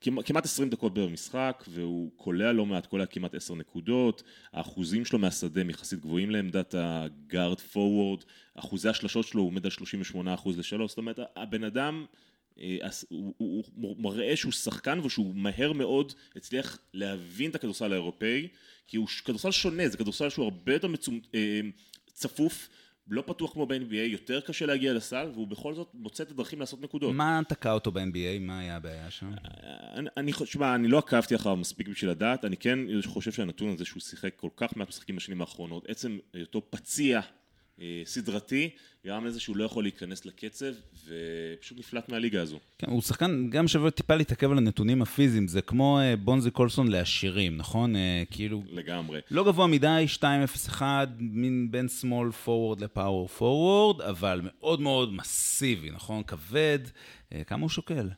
כמעט 0.01 0.45
20 0.45 0.71
דקות 0.71 0.95
במשחק, 0.95 1.65
והוא 1.69 2.11
קולע 2.17 2.53
לא 2.53 2.67
מעט, 2.67 2.87
קולע 2.87 3.07
כמעט 3.07 3.35
10 3.35 3.55
נקודות, 3.55 4.23
האחוזים 4.53 5.05
שלו 5.05 5.19
מהשדה 5.19 5.61
יחסית 5.71 6.01
גבוהים 6.01 6.31
לעמדת 6.31 6.75
הגארד 6.79 7.61
פורוורד, 7.61 8.25
אחוזי 8.55 8.89
השלשות 8.89 9.27
שלו 9.27 9.41
הוא 9.41 9.49
עומד 9.49 9.65
על 9.65 9.71
38 9.71 10.35
אחוז 10.35 10.59
לשלוש, 10.59 10.91
זאת 10.91 10.99
אומרת, 10.99 11.19
הבן 11.37 11.65
אדם... 11.65 12.07
אה, 12.61 12.77
הוא, 13.09 13.35
הוא, 13.37 13.65
הוא 13.75 13.97
מראה 13.99 14.37
שהוא 14.37 14.53
שחקן 14.53 14.99
ושהוא 14.99 15.35
מהר 15.35 15.73
מאוד 15.73 16.13
הצליח 16.37 16.79
להבין 16.95 17.51
את 17.51 17.55
הכדורסל 17.55 17.93
האירופאי 17.93 18.49
כי 18.87 18.97
הוא 18.97 19.07
כדורסל 19.25 19.51
שונה, 19.51 19.89
זה 19.89 19.97
כדורסל 19.97 20.29
שהוא 20.29 20.45
הרבה 20.45 20.73
יותר 20.73 20.89
מצומ... 20.89 21.21
אה, 21.35 21.61
צפוף 22.13 22.69
לא 23.11 23.23
פתוח 23.27 23.53
כמו 23.53 23.67
ב-NBA, 23.67 23.95
יותר 23.95 24.41
קשה 24.41 24.67
להגיע 24.67 24.95
לסל, 24.95 25.31
והוא 25.35 25.47
בכל 25.49 25.75
זאת 25.75 25.88
מוצא 25.95 26.23
את 26.23 26.31
הדרכים 26.31 26.61
לעשות 26.61 26.83
נקודות. 26.83 27.15
מה 27.15 27.41
תקע 27.49 27.73
אותו 27.73 27.93
ב-NBA? 27.93 28.41
מה 28.41 28.59
היה 28.59 28.77
הבעיה 28.77 29.11
שם? 29.11 29.31
אני, 29.95 30.09
אני 30.17 30.33
שמע, 30.45 30.75
אני 30.75 30.88
לא 30.88 30.99
עקבתי 30.99 31.35
אחריו 31.35 31.57
מספיק 31.57 31.88
בשביל 31.88 32.11
לדעת, 32.11 32.45
אני 32.45 32.57
כן 32.57 32.79
חושב 33.07 33.33
שהנתון 33.33 33.69
הזה 33.69 33.85
שהוא 33.85 34.00
שיחק 34.00 34.37
כל 34.37 34.50
כך 34.57 34.77
מעט 34.77 34.88
משחקים 34.88 35.17
בשנים 35.17 35.41
האחרונות, 35.41 35.85
עצם 35.88 36.19
היותו 36.33 36.71
פציע 36.71 37.17
אה, 37.19 37.23
סדרתי, 38.05 38.71
גרם 39.07 39.27
לזה 39.27 39.41
שהוא 39.41 39.57
לא 39.57 39.65
יכול 39.65 39.85
להיכנס 39.85 40.27
לקצב, 40.27 40.73
ופשוט 41.07 41.79
נפלט 41.79 42.09
מהליגה 42.09 42.43
הזו. 42.43 42.59
כן, 42.79 42.91
הוא 42.91 43.03
שחקן, 43.03 43.51
גם 43.51 43.69
שווה 43.69 43.91
טיפה 43.91 44.15
להתעכב 44.15 44.51
על 44.51 44.59
הנתונים 44.59 45.03
הפיזיים, 45.03 45.49
זה 45.49 45.63
כמו 45.63 45.99
אה, 46.01 46.17
בונזי 46.17 46.51
קולסון 46.51 46.89
לעשירים, 46.89 47.57
נכון? 47.57 47.97
אה, 47.97 48.23
כאילו... 48.31 48.63
לגמרי. 48.71 49.21
לא 49.31 49.45
גבוה 49.45 49.67
מדי, 49.67 50.07
2.01, 50.21 50.83
מין 51.19 51.69
בין 51.71 51.87
small 52.01 52.47
forward 52.47 52.81
לפאוור 52.81 53.29
forward, 53.39 54.05
אבל 54.05 54.41
מאוד 54.45 54.81
מאוד 54.81 55.13
מסיבי, 55.13 55.91
נכון? 55.91 56.23
כבד. 56.23 56.79
כמה 57.47 57.63
הוא 57.63 57.71
שוקל? 57.71 58.09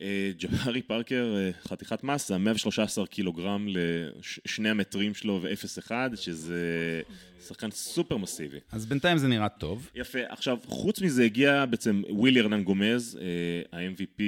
אה, 0.00 0.30
ג'בארי 0.38 0.82
פארקר, 0.82 1.34
אה, 1.36 1.50
חתיכת 1.68 2.04
מסה, 2.04 2.38
113 2.38 3.06
קילוגרם 3.06 3.66
לשני 3.68 4.68
המטרים 4.68 5.14
שלו 5.14 5.40
ו-0-1, 5.42 5.90
שזה 6.14 7.02
שחקן 7.46 7.70
סופר 7.70 8.16
מסיבי. 8.16 8.58
אז 8.72 8.86
בינתיים 8.86 9.18
זה 9.18 9.28
נראה 9.28 9.48
טוב. 9.48 9.90
יפה. 9.94 10.18
עכשיו, 10.28 10.58
חוץ 10.66 11.00
מזה 11.00 11.24
הגיע 11.24 11.66
בעצם 11.66 12.02
ווילי 12.10 12.40
ארנן 12.40 12.62
גומז, 12.64 13.18
אה, 13.20 13.78
ה-MVP 13.78 14.22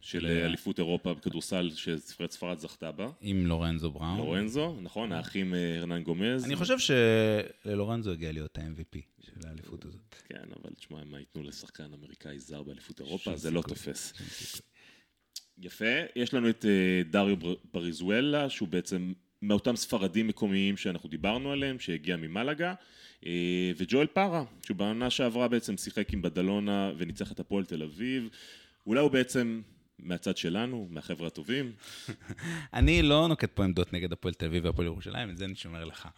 של 0.00 0.26
אליפות 0.26 0.78
אירופה 0.78 1.14
בכדורסל 1.14 1.70
שספרד 1.74 2.30
ספרד 2.30 2.58
זכתה 2.58 2.92
בה. 2.92 3.08
עם 3.20 3.46
לורנזו 3.46 3.90
בראון. 3.90 4.16
לורנזו, 4.18 4.76
נכון, 4.82 5.12
האחים 5.12 5.54
ארנן 5.54 6.02
גומז. 6.02 6.44
אני 6.44 6.56
חושב 6.56 6.76
שללורנזו 6.78 8.10
הגיע 8.12 8.32
להיות 8.32 8.58
ה-MVP 8.58 8.98
של 9.20 9.48
האליפות 9.48 9.84
הזאת. 9.84 10.14
כן, 10.28 10.44
אבל 10.62 10.70
תשמע, 10.76 11.02
אם 11.02 11.14
ייתנו 11.14 11.42
לשחקן 11.42 11.92
אמריקאי 12.00 12.38
זר 12.38 12.62
באליפות 12.62 13.00
אירופה, 13.00 13.36
זה 13.36 13.50
לא 13.50 13.62
תופס. 13.62 14.12
יפה, 15.58 15.84
יש 16.16 16.34
לנו 16.34 16.50
את 16.50 16.64
אה, 16.64 17.02
דריו 17.10 17.36
בריזואלה, 17.72 18.50
שהוא 18.50 18.68
בעצם 18.68 19.12
מאותם 19.42 19.76
ספרדים 19.76 20.28
מקומיים 20.28 20.76
שאנחנו 20.76 21.08
דיברנו 21.08 21.52
עליהם, 21.52 21.78
שהגיע 21.78 22.16
ממלגה, 22.16 22.74
אה, 23.26 23.72
וג'ואל 23.76 24.06
פארה, 24.06 24.44
שהוא 24.66 24.76
בעונה 24.76 25.10
שעברה 25.10 25.48
בעצם 25.48 25.76
שיחק 25.76 26.12
עם 26.12 26.22
בדלונה 26.22 26.92
וניצח 26.98 27.32
את 27.32 27.40
הפועל 27.40 27.64
תל 27.64 27.82
אביב. 27.82 28.28
אולי 28.86 29.00
הוא 29.00 29.10
בעצם 29.10 29.60
מהצד 29.98 30.36
שלנו, 30.36 30.88
מהחבר'ה 30.90 31.26
הטובים. 31.26 31.72
אני 32.74 33.02
לא 33.02 33.28
נוקט 33.28 33.50
פה 33.54 33.64
עמדות 33.64 33.92
נגד 33.92 34.12
הפועל 34.12 34.34
תל 34.34 34.46
אביב 34.46 34.64
והפועל 34.64 34.86
ירושלים, 34.86 35.30
את 35.30 35.36
זה 35.36 35.44
אני 35.44 35.54
שומר 35.54 35.84
לך. 35.84 36.08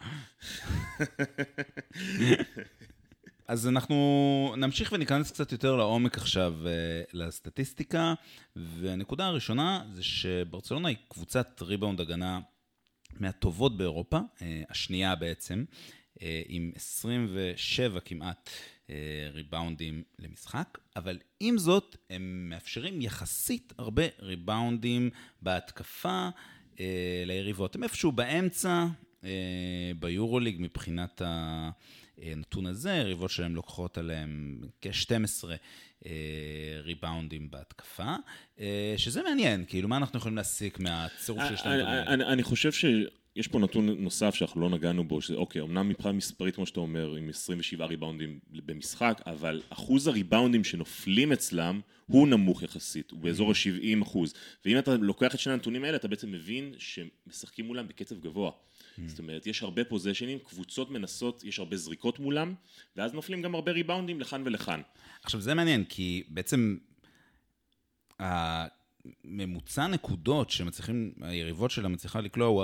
אז 3.49 3.67
אנחנו 3.67 4.53
נמשיך 4.57 4.91
וניכנס 4.91 5.31
קצת 5.31 5.51
יותר 5.51 5.75
לעומק 5.75 6.17
עכשיו 6.17 6.53
uh, 6.63 7.09
לסטטיסטיקה, 7.13 8.13
והנקודה 8.55 9.25
הראשונה 9.25 9.83
זה 9.93 10.03
שברצלונה 10.03 10.87
היא 10.87 10.97
קבוצת 11.09 11.61
ריבאונד 11.61 12.01
הגנה 12.01 12.39
מהטובות 13.19 13.77
באירופה, 13.77 14.17
uh, 14.17 14.41
השנייה 14.69 15.15
בעצם, 15.15 15.65
uh, 16.15 16.21
עם 16.47 16.71
27 16.75 17.99
כמעט 17.99 18.49
ריבאונדים 19.33 20.03
למשחק, 20.19 20.77
אבל 20.95 21.19
עם 21.39 21.57
זאת 21.57 21.95
הם 22.09 22.49
מאפשרים 22.49 23.01
יחסית 23.01 23.73
הרבה 23.77 24.03
ריבאונדים 24.19 25.09
בהתקפה 25.41 26.29
ליריבות. 27.25 27.75
הם 27.75 27.83
איפשהו 27.83 28.11
באמצע, 28.11 28.85
ביורוליג 29.99 30.55
מבחינת. 30.59 31.21
הנתון 32.21 32.65
הזה, 32.65 32.91
יריבות 32.91 33.31
שלהם 33.31 33.55
לוקחות 33.55 33.97
עליהם 33.97 34.61
כ-12 34.81 35.49
אה, 36.05 36.11
ריבאונדים 36.81 37.51
בהתקפה, 37.51 38.15
אה, 38.59 38.93
שזה 38.97 39.23
מעניין, 39.23 39.65
כאילו, 39.67 39.87
מה 39.89 39.97
אנחנו 39.97 40.17
יכולים 40.19 40.37
להסיק 40.37 40.79
מהצירוף 40.79 41.43
שני 41.43 41.71
הנתונים 41.71 41.85
האלה? 41.85 42.33
אני 42.33 42.43
חושב 42.43 42.71
שיש 42.71 43.47
פה 43.47 43.59
נתון 43.59 43.89
נוסף 43.89 44.35
שאנחנו 44.35 44.61
לא 44.61 44.69
נגענו 44.69 45.07
בו, 45.07 45.21
שזה 45.21 45.35
אוקיי, 45.35 45.61
אמנם 45.61 45.89
מבחינה 45.89 46.11
מספרית, 46.11 46.55
כמו 46.55 46.65
שאתה 46.65 46.79
אומר, 46.79 47.15
עם 47.15 47.29
27 47.29 47.85
ריבאונדים 47.85 48.39
במשחק, 48.49 49.21
אבל 49.25 49.61
אחוז 49.69 50.07
הריבאונדים 50.07 50.63
שנופלים 50.63 51.31
אצלם 51.31 51.81
הוא 52.07 52.27
נמוך 52.27 52.63
יחסית, 52.63 53.11
הוא 53.11 53.19
באזור 53.19 53.51
ה-70 53.51 54.03
אחוז. 54.03 54.33
ואם 54.65 54.79
אתה 54.79 54.97
לוקח 54.97 55.35
את 55.35 55.39
שני 55.39 55.53
הנתונים 55.53 55.83
האלה, 55.83 55.97
אתה 55.97 56.07
בעצם 56.07 56.31
מבין 56.31 56.73
שמשחקים 56.77 57.65
מולם 57.65 57.87
בקצב 57.87 58.19
גבוה. 58.19 58.51
זאת 59.07 59.19
אומרת, 59.19 59.47
יש 59.47 59.63
הרבה 59.63 59.83
פוזיישנים, 59.83 60.39
קבוצות 60.39 60.91
מנסות, 60.91 61.43
יש 61.43 61.59
הרבה 61.59 61.77
זריקות 61.77 62.19
מולם, 62.19 62.53
ואז 62.95 63.13
נופלים 63.13 63.41
גם 63.41 63.55
הרבה 63.55 63.71
ריבאונדים 63.71 64.19
לכאן 64.21 64.41
ולכאן. 64.45 64.81
עכשיו, 65.23 65.41
זה 65.41 65.53
מעניין, 65.53 65.83
כי 65.89 66.23
בעצם 66.27 66.77
הממוצע 69.25 69.87
נקודות 69.87 70.49
שמצליחים, 70.49 71.11
היריבות 71.21 71.71
שלה 71.71 71.87
מצליחה 71.87 72.21
לקלוע 72.21 72.47
הוא 72.47 72.63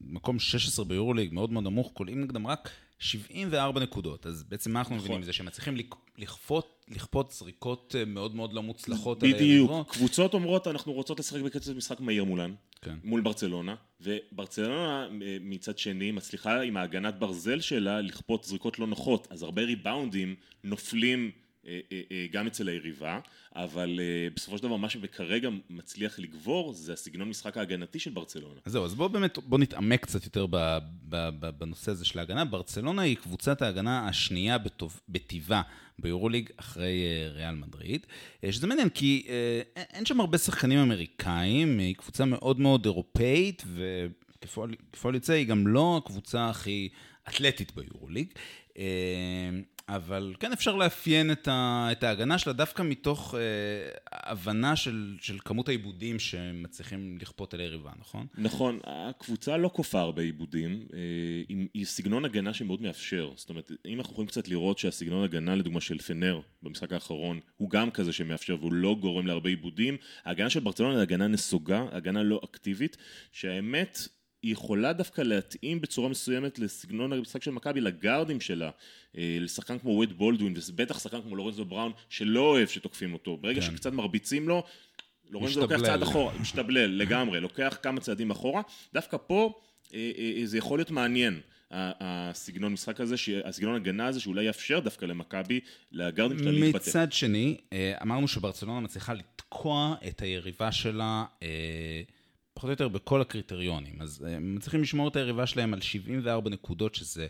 המקום 0.00 0.38
16 0.38 0.84
ביורוליג, 0.84 1.32
מאוד 1.32 1.52
מאוד 1.52 1.64
נמוך, 1.64 1.90
קולעים 1.94 2.20
נגדם 2.20 2.46
רק 2.46 2.70
74 2.98 3.80
נקודות. 3.80 4.26
אז 4.26 4.42
בעצם 4.48 4.72
מה 4.72 4.78
אנחנו 4.78 4.94
נכון. 4.94 5.04
מבינים 5.04 5.20
מזה? 5.20 5.32
שהם 5.32 5.46
מצליחים 5.46 5.76
לכפות, 6.18 6.86
לכפות 6.88 7.30
זריקות 7.30 7.94
אה, 7.98 8.04
מאוד 8.04 8.34
מאוד 8.34 8.52
לא 8.52 8.62
מוצלחות 8.62 9.22
על 9.22 9.28
היריבות? 9.28 9.70
בדיוק. 9.70 9.92
קבוצות 9.92 10.34
אומרות, 10.34 10.66
אנחנו 10.66 10.92
רוצות 10.92 11.18
לשחק 11.18 11.40
בקצב 11.40 11.76
משחק 11.76 12.00
מהיר 12.00 12.24
מולן, 12.24 12.54
כן. 12.82 12.94
מול 13.04 13.20
ברצלונה, 13.20 13.74
וברצלונה 14.00 15.08
אה, 15.22 15.36
מצד 15.40 15.78
שני 15.78 16.10
מצליחה 16.10 16.60
עם 16.60 16.76
ההגנת 16.76 17.18
ברזל 17.18 17.60
שלה 17.60 18.00
לכפות 18.00 18.44
זריקות 18.44 18.78
לא 18.78 18.86
נוחות, 18.86 19.28
אז 19.30 19.42
הרבה 19.42 19.62
ריבאונדים 19.62 20.34
נופלים 20.64 21.30
גם 22.30 22.46
אצל 22.46 22.68
היריבה, 22.68 23.20
אבל 23.56 24.00
בסופו 24.34 24.58
של 24.58 24.62
דבר 24.62 24.76
מה 24.76 24.88
שכרגע 24.88 25.48
מצליח 25.70 26.18
לגבור 26.18 26.72
זה 26.72 26.92
הסגנון 26.92 27.28
משחק 27.28 27.56
ההגנתי 27.56 27.98
של 27.98 28.10
ברצלונה. 28.10 28.60
אז 28.64 28.72
זהו, 28.72 28.84
אז 28.84 28.94
בואו 28.94 29.08
באמת, 29.08 29.38
בואו 29.38 29.60
נתעמק 29.60 30.02
קצת 30.02 30.24
יותר 30.24 30.46
בנושא 31.58 31.90
הזה 31.90 32.04
של 32.04 32.18
ההגנה. 32.18 32.44
ברצלונה 32.44 33.02
היא 33.02 33.16
קבוצת 33.16 33.62
ההגנה 33.62 34.08
השנייה 34.08 34.56
בטבעה 35.08 35.62
ביורוליג 35.98 36.50
אחרי 36.56 37.02
ריאל 37.34 37.54
מדריד, 37.54 38.06
שזה 38.50 38.66
מעניין 38.66 38.88
כי 38.88 39.26
אין 39.76 40.06
שם 40.06 40.20
הרבה 40.20 40.38
שחקנים 40.38 40.78
אמריקאים, 40.78 41.78
היא 41.78 41.94
קבוצה 41.94 42.24
מאוד 42.24 42.60
מאוד 42.60 42.84
אירופאית, 42.84 43.62
וכפועל 43.66 45.14
יוצא 45.14 45.32
היא 45.32 45.46
גם 45.46 45.66
לא 45.66 46.00
הקבוצה 46.04 46.50
הכי 46.50 46.88
אתלטית 47.28 47.72
ביורוליג. 47.74 48.26
אבל 49.88 50.34
כן 50.40 50.52
אפשר 50.52 50.76
לאפיין 50.76 51.30
את, 51.30 51.48
ה, 51.48 51.88
את 51.92 52.02
ההגנה 52.02 52.38
שלה 52.38 52.52
דווקא 52.52 52.82
מתוך 52.82 53.34
אה, 53.34 53.40
הבנה 54.12 54.76
של, 54.76 55.16
של 55.20 55.38
כמות 55.44 55.68
העיבודים 55.68 56.18
שמצליחים 56.18 57.18
לכפות 57.20 57.54
על 57.54 57.60
היריבה, 57.60 57.90
נכון? 58.00 58.26
נכון, 58.38 58.78
הקבוצה 58.84 59.56
לא 59.56 59.70
כופה 59.72 60.00
הרבה 60.00 60.22
עיבודים, 60.22 60.86
אה, 60.94 60.98
היא, 61.48 61.68
היא 61.74 61.86
סגנון 61.86 62.24
הגנה 62.24 62.54
שמאוד 62.54 62.82
מאפשר. 62.82 63.30
זאת 63.36 63.50
אומרת, 63.50 63.72
אם 63.86 63.98
אנחנו 63.98 64.12
יכולים 64.12 64.28
קצת 64.28 64.48
לראות 64.48 64.78
שהסגנון 64.78 65.24
הגנה 65.24 65.54
לדוגמה 65.54 65.80
של 65.80 65.98
פנר 65.98 66.40
במשחק 66.62 66.92
האחרון 66.92 67.40
הוא 67.56 67.70
גם 67.70 67.90
כזה 67.90 68.12
שמאפשר 68.12 68.56
והוא 68.60 68.72
לא 68.72 68.96
גורם 69.00 69.26
להרבה 69.26 69.48
עיבודים, 69.48 69.96
ההגנה 70.24 70.50
של 70.50 70.60
ברצלונה 70.60 70.94
היא 70.94 71.02
הגנה 71.02 71.28
נסוגה, 71.28 71.84
הגנה 71.92 72.22
לא 72.22 72.40
אקטיבית, 72.44 72.96
שהאמת... 73.32 73.98
היא 74.42 74.52
יכולה 74.52 74.92
דווקא 74.92 75.20
להתאים 75.20 75.80
בצורה 75.80 76.08
מסוימת 76.08 76.58
לסגנון 76.58 77.12
המשחק 77.12 77.42
של 77.42 77.50
מכבי, 77.50 77.80
לגארדים 77.80 78.40
שלה, 78.40 78.70
אה, 79.18 79.38
לשחקן 79.40 79.78
כמו 79.78 79.90
ווייד 79.90 80.12
בולדווין, 80.12 80.54
ובטח 80.68 80.98
שחקן 80.98 81.22
כמו 81.22 81.36
לורנזו 81.36 81.64
בראון, 81.64 81.92
שלא 82.08 82.40
אוהב 82.40 82.68
שתוקפים 82.68 83.12
אותו. 83.12 83.36
ברגע 83.36 83.60
כן. 83.60 83.66
שקצת 83.66 83.92
מרביצים 83.92 84.48
לו, 84.48 84.62
לורנזו 85.30 85.60
לוקח 85.60 85.80
צעד 85.80 86.02
אחורה, 86.02 86.38
משתבלל 86.40 86.90
לגמרי, 87.02 87.40
לוקח 87.40 87.78
כמה 87.82 88.00
צעדים 88.00 88.30
אחורה. 88.30 88.62
דווקא 88.94 89.16
פה 89.26 89.60
אה, 89.94 90.10
אה, 90.18 90.46
זה 90.46 90.58
יכול 90.58 90.78
להיות 90.78 90.90
מעניין. 90.90 91.40
הסגנון 91.74 92.72
משחק 92.72 93.00
הזה, 93.00 93.14
הסגנון 93.44 93.74
הגנה 93.74 94.06
הזה 94.06 94.20
שאולי 94.20 94.44
יאפשר 94.44 94.80
דווקא 94.80 95.04
למכבי, 95.04 95.60
לגארדים 95.92 96.38
שלה 96.38 96.50
להתבטא. 96.50 96.90
מצד 96.90 97.12
שני, 97.12 97.56
אמרנו 98.02 98.28
שברצלונה 98.28 98.80
מצליחה 98.80 99.14
לתקוע 99.14 99.94
את 100.08 100.22
היריבה 100.22 100.72
שלה 100.72 101.24
פחות 102.54 102.68
או 102.68 102.70
יותר 102.70 102.88
בכל 102.88 103.20
הקריטריונים. 103.20 104.02
אז 104.02 104.24
אה, 104.26 104.36
הם 104.36 104.58
צריכים 104.60 104.82
לשמור 104.82 105.08
את 105.08 105.16
היריבה 105.16 105.46
שלהם 105.46 105.74
על 105.74 105.80
74 105.80 106.50
נקודות, 106.50 106.94
שזה 106.94 107.26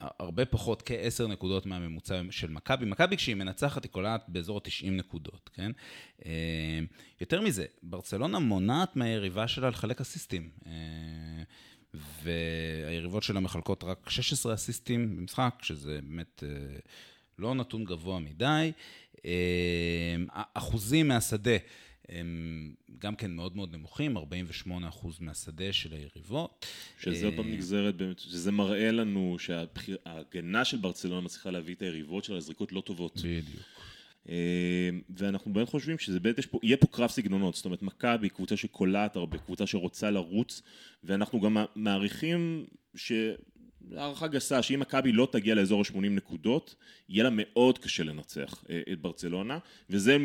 הרבה 0.00 0.44
פחות, 0.44 0.82
כ-10 0.82 1.26
נקודות 1.26 1.66
מהממוצע 1.66 2.20
של 2.30 2.50
מכבי. 2.50 2.84
מכבי 2.84 3.16
כשהיא 3.16 3.34
מנצחת 3.34 3.84
היא 3.84 3.90
קולעת 3.90 4.24
באזור 4.28 4.60
ה-90 4.64 4.90
נקודות, 4.90 5.50
כן? 5.54 5.72
אה, 6.26 6.80
יותר 7.20 7.40
מזה, 7.40 7.64
ברצלונה 7.82 8.38
מונעת 8.38 8.96
מהיריבה 8.96 9.48
שלה 9.48 9.68
לחלק 9.68 10.00
אסיסטים. 10.00 10.50
אה, 10.66 11.42
והיריבות 12.22 13.22
שלה 13.22 13.40
מחלקות 13.40 13.84
רק 13.84 14.10
16 14.10 14.54
אסיסטים 14.54 15.16
במשחק, 15.16 15.54
שזה 15.62 16.00
באמת 16.02 16.42
לא 17.38 17.54
נתון 17.54 17.84
גבוה 17.84 18.18
מדי. 18.18 18.72
אחוזים 20.54 21.08
מהשדה 21.08 21.56
הם 22.08 22.74
גם 22.98 23.16
כן 23.16 23.30
מאוד 23.30 23.56
מאוד 23.56 23.74
נמוכים, 23.74 24.16
48% 24.16 24.20
מהשדה 25.20 25.72
של 25.72 25.92
היריבות. 25.92 26.66
שזה 27.00 27.26
עוד 27.26 27.34
פעם 27.36 27.46
אה, 27.46 27.52
נגזרת, 27.52 27.94
שזה 28.18 28.52
מראה 28.52 28.90
לנו 28.90 29.36
שההגנה 29.38 30.64
של 30.64 30.76
ברצלונה 30.76 31.20
מצליחה 31.20 31.50
להביא 31.50 31.74
את 31.74 31.82
היריבות 31.82 32.24
שלה 32.24 32.36
לזריקות 32.36 32.72
לא 32.72 32.80
טובות. 32.80 33.18
בדיוק. 33.18 33.62
אה, 34.28 34.90
ואנחנו 35.16 35.52
באמת 35.52 35.68
חושבים 35.68 35.98
שזה 35.98 36.20
באמת, 36.20 36.38
יש 36.38 36.46
פה, 36.46 36.58
יהיה 36.62 36.76
פה 36.76 36.86
קרב 36.86 37.10
סגנונות, 37.10 37.54
זאת 37.54 37.64
אומרת 37.64 37.82
מכבי, 37.82 38.28
קבוצה 38.28 38.56
שקולעת 38.56 39.16
הרבה, 39.16 39.38
קבוצה 39.38 39.66
שרוצה 39.66 40.10
לרוץ, 40.10 40.62
ואנחנו 41.04 41.40
גם 41.40 41.56
מעריכים 41.74 42.66
ש... 42.94 43.12
הערכה 43.96 44.26
גסה, 44.26 44.62
שאם 44.62 44.80
מכבי 44.80 45.12
לא 45.12 45.28
תגיע 45.32 45.54
לאזור 45.54 45.80
ה-80 45.80 45.98
נקודות, 45.98 46.74
יהיה 47.08 47.24
לה 47.24 47.30
מאוד 47.32 47.78
קשה 47.78 48.04
לנצח 48.04 48.64
אה, 48.70 48.80
את 48.92 49.00
ברצלונה, 49.00 49.58
וזה 49.90 50.16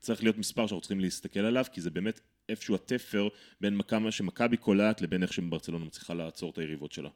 צריך 0.00 0.22
להיות 0.22 0.38
מספר 0.38 0.66
שאנחנו 0.66 0.80
צריכים 0.80 1.00
להסתכל 1.00 1.40
עליו, 1.40 1.64
כי 1.72 1.80
זה 1.80 1.90
באמת 1.90 2.20
איפשהו 2.48 2.74
התפר 2.74 3.28
בין 3.60 3.82
כמה 3.88 4.10
שמכבי 4.10 4.56
קולעת 4.56 5.02
לבין 5.02 5.22
איך 5.22 5.32
שברצלונה 5.32 5.84
מצליחה 5.84 6.14
לעצור 6.14 6.50
את 6.50 6.58
היריבות 6.58 6.92
שלה. 6.92 7.10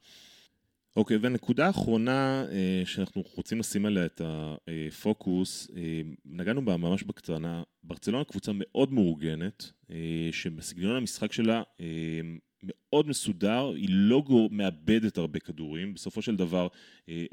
אוקיי, 0.97 1.17
והנקודה 1.17 1.67
האחרונה 1.67 2.45
אה, 2.53 2.83
שאנחנו 2.85 3.23
רוצים 3.35 3.59
לשים 3.59 3.87
עליה 3.87 4.07
את 4.07 4.21
הפוקוס, 4.25 5.71
אה, 5.77 6.01
נגענו 6.25 6.65
בה 6.65 6.77
ממש 6.77 7.03
בקטנה, 7.03 7.63
ברצלונה 7.83 8.25
קבוצה 8.25 8.53
מאוד 8.55 8.93
מאורגנת, 8.93 9.71
אה, 9.91 10.29
שבסגנון 10.33 10.97
המשחק 10.97 11.33
שלה 11.33 11.63
מאוד 12.63 13.09
מסודר, 13.09 13.73
היא 13.77 13.89
לא 13.91 14.23
מאבדת 14.51 15.19
הרבה 15.19 15.39
כדורים, 15.39 15.95
בסופו 15.95 16.23
של 16.23 16.37
דבר 16.37 16.69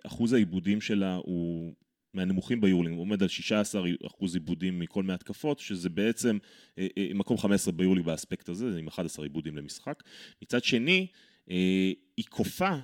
אחוז 0.04 0.34
העיבודים 0.34 0.82
שלה 0.82 1.16
הוא 1.16 1.74
מהנמוכים 2.14 2.62
ביורלינג, 2.62 2.96
הוא 2.96 3.02
עומד 3.02 3.22
על 3.22 3.28
16 3.28 3.84
אחוז 4.08 4.36
עיבודים 4.36 4.80
מכל 4.80 5.04
מהתקפות, 5.04 5.60
שזה 5.60 5.90
בעצם 5.90 6.38
אה, 6.78 6.88
אה, 6.98 7.08
מקום 7.14 7.38
15 7.38 7.74
ביורלינג 7.74 8.06
באספקט 8.06 8.50
הזה, 8.50 8.80
עם 8.80 8.88
11 8.88 9.26
עיבודים 9.26 9.58
למשחק. 9.58 10.04
מצד 10.42 10.64
שני, 10.64 11.08
אה, 11.52 11.92
היא 12.18 12.26
כופה 12.30 12.76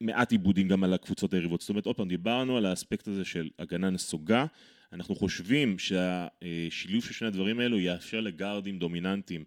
מעט 0.00 0.32
עיבודים 0.32 0.68
גם 0.68 0.84
על 0.84 0.94
הקבוצות 0.94 1.34
היריבות. 1.34 1.60
זאת 1.60 1.70
אומרת, 1.70 1.86
עוד 1.86 1.96
פעם, 1.96 2.08
דיברנו 2.08 2.56
על 2.56 2.66
האספקט 2.66 3.08
הזה 3.08 3.24
של 3.24 3.50
הגנה 3.58 3.90
נסוגה. 3.90 4.46
אנחנו 4.92 5.14
חושבים 5.14 5.78
שהשילוב 5.78 7.04
של 7.04 7.12
שני 7.12 7.28
הדברים 7.28 7.60
האלו 7.60 7.78
יאפשר 7.78 8.20
לגארדים 8.20 8.78
דומיננטיים, 8.78 9.44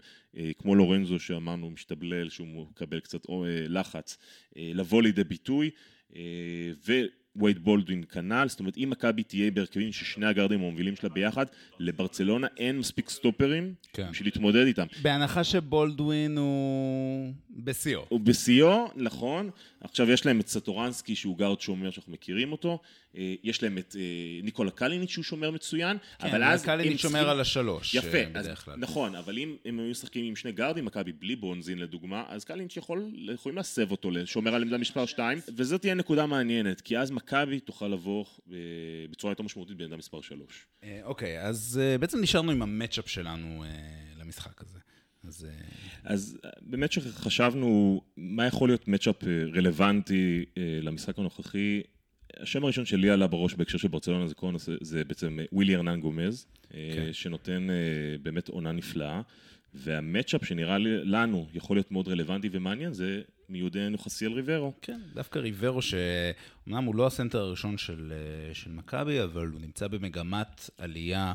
כמו 0.57 0.75
לורנזו 0.75 1.19
שאמרנו, 1.19 1.69
משתבלל, 1.69 2.29
שהוא 2.29 2.47
מקבל 2.47 2.99
קצת 2.99 3.25
לחץ, 3.69 4.17
לבוא 4.55 5.01
לידי 5.01 5.23
ביטוי. 5.23 5.69
ו... 6.87 6.93
וייד 7.35 7.59
בולדווין 7.59 8.03
כנ"ל, 8.03 8.45
זאת 8.49 8.59
אומרת 8.59 8.77
אם 8.77 8.89
מכבי 8.89 9.23
תהיה 9.23 9.51
בהרכבים 9.51 9.91
ששני 9.91 10.25
הגארדים 10.25 10.59
המובילים 10.59 10.95
שלה 10.95 11.09
ביחד, 11.09 11.45
לברצלונה 11.79 12.47
אין 12.57 12.79
מספיק 12.79 13.09
סטופרים 13.09 13.73
כן. 13.93 14.11
בשביל 14.11 14.27
להתמודד 14.27 14.65
איתם. 14.65 14.85
בהנחה 15.01 15.43
שבולדווין 15.43 16.37
הוא 16.37 17.33
בשיאו. 17.49 18.05
הוא 18.09 18.19
בשיאו, 18.19 18.91
נכון. 18.95 19.49
עכשיו 19.81 20.11
יש 20.11 20.25
להם 20.25 20.39
את 20.39 20.47
סטורנסקי 20.47 21.15
שהוא 21.15 21.37
גארד 21.37 21.61
שומר 21.61 21.91
שאנחנו 21.91 22.13
מכירים 22.13 22.51
אותו, 22.51 22.79
אה, 23.17 23.35
יש 23.43 23.63
להם 23.63 23.77
את 23.77 23.95
אה, 23.99 24.01
ניקולה 24.43 24.71
קליניץ' 24.71 25.09
שהוא 25.09 25.23
שומר 25.23 25.51
מצוין, 25.51 25.97
כן, 26.19 26.27
אבל 26.27 26.43
אז... 26.43 26.65
כן, 26.65 26.77
קליניץ' 26.77 27.01
שומר 27.01 27.29
על 27.29 27.41
השלוש. 27.41 27.93
יפה, 27.93 28.17
אה, 28.17 28.25
אז, 28.33 28.49
נכון, 28.77 29.15
אבל 29.15 29.37
אם 29.37 29.55
הם 29.65 29.79
היו 29.79 29.89
משחקים 29.89 30.25
עם 30.25 30.35
שני 30.35 30.51
גארדים, 30.51 30.85
מכבי 30.85 31.11
בלי 31.11 31.35
בונזין 31.35 31.79
לדוגמה, 31.79 32.23
אז 32.27 32.43
קליניץ' 32.43 32.77
יכול, 32.77 33.11
יכולים 33.33 33.57
להסב 33.57 33.91
אותו 33.91 34.11
לשומר 34.11 34.55
על 34.55 34.61
עמדה 34.61 34.77
מספר 34.77 35.05
2, 35.05 35.39
וזאת 35.55 35.81
תהיה 35.81 35.93
נקודה 35.93 36.25
מעניינת, 36.25 36.81
כי 36.81 36.97
אז 36.97 37.11
מכבי 37.25 37.59
תוכל 37.59 37.87
לבוא 37.87 38.25
בצורה 39.09 39.31
יותר 39.31 39.43
משמעותית 39.43 39.77
בעמדה 39.77 39.97
מספר 39.97 40.21
3. 40.21 40.67
אוקיי, 41.03 41.41
אז 41.41 41.81
בעצם 41.99 42.21
נשארנו 42.21 42.51
עם 42.51 42.61
המצ'אפ 42.61 43.09
שלנו 43.09 43.63
למשחק 44.17 44.61
הזה. 44.61 44.79
אז... 45.23 45.47
אז 46.03 46.37
באמת 46.61 46.91
שחשבנו 46.91 48.01
מה 48.17 48.45
יכול 48.45 48.69
להיות 48.69 48.87
מצ'אפ 48.87 49.23
רלוונטי 49.53 50.45
למשחק 50.81 51.19
הנוכחי, 51.19 51.81
השם 52.39 52.63
הראשון 52.63 52.85
שלי 52.85 53.09
עלה 53.09 53.27
בראש 53.27 53.53
בהקשר 53.53 53.77
של 53.77 53.87
ברצלונה 53.87 54.27
זה, 54.27 54.35
נושא, 54.43 54.71
זה 54.81 55.03
בעצם 55.03 55.39
ווילי 55.51 55.75
ארנן 55.75 55.99
גומז, 55.99 56.45
אה, 56.73 56.91
כן. 56.95 57.13
שנותן 57.13 57.69
אה, 57.69 57.75
באמת 58.21 58.49
עונה 58.49 58.71
נפלאה, 58.71 59.21
והמצ'אפ 59.73 60.45
שנראה 60.45 60.77
לנו 61.03 61.47
יכול 61.53 61.77
להיות 61.77 61.91
מאוד 61.91 62.07
רלוונטי 62.07 62.49
ומעניין 62.51 62.93
זה 62.93 63.21
מיודענו 63.49 63.97
חסיאל 63.97 64.33
ריברו. 64.33 64.73
כן, 64.81 65.01
דווקא 65.13 65.39
ריברו 65.39 65.81
שאומנם 65.81 66.83
הוא 66.83 66.95
לא 66.95 67.07
הסנטר 67.07 67.39
הראשון 67.39 67.77
של, 67.77 68.13
אה, 68.15 68.53
של 68.53 68.71
מכבי, 68.71 69.23
אבל 69.23 69.47
הוא 69.47 69.61
נמצא 69.61 69.87
במגמת 69.87 70.69
עלייה. 70.77 71.33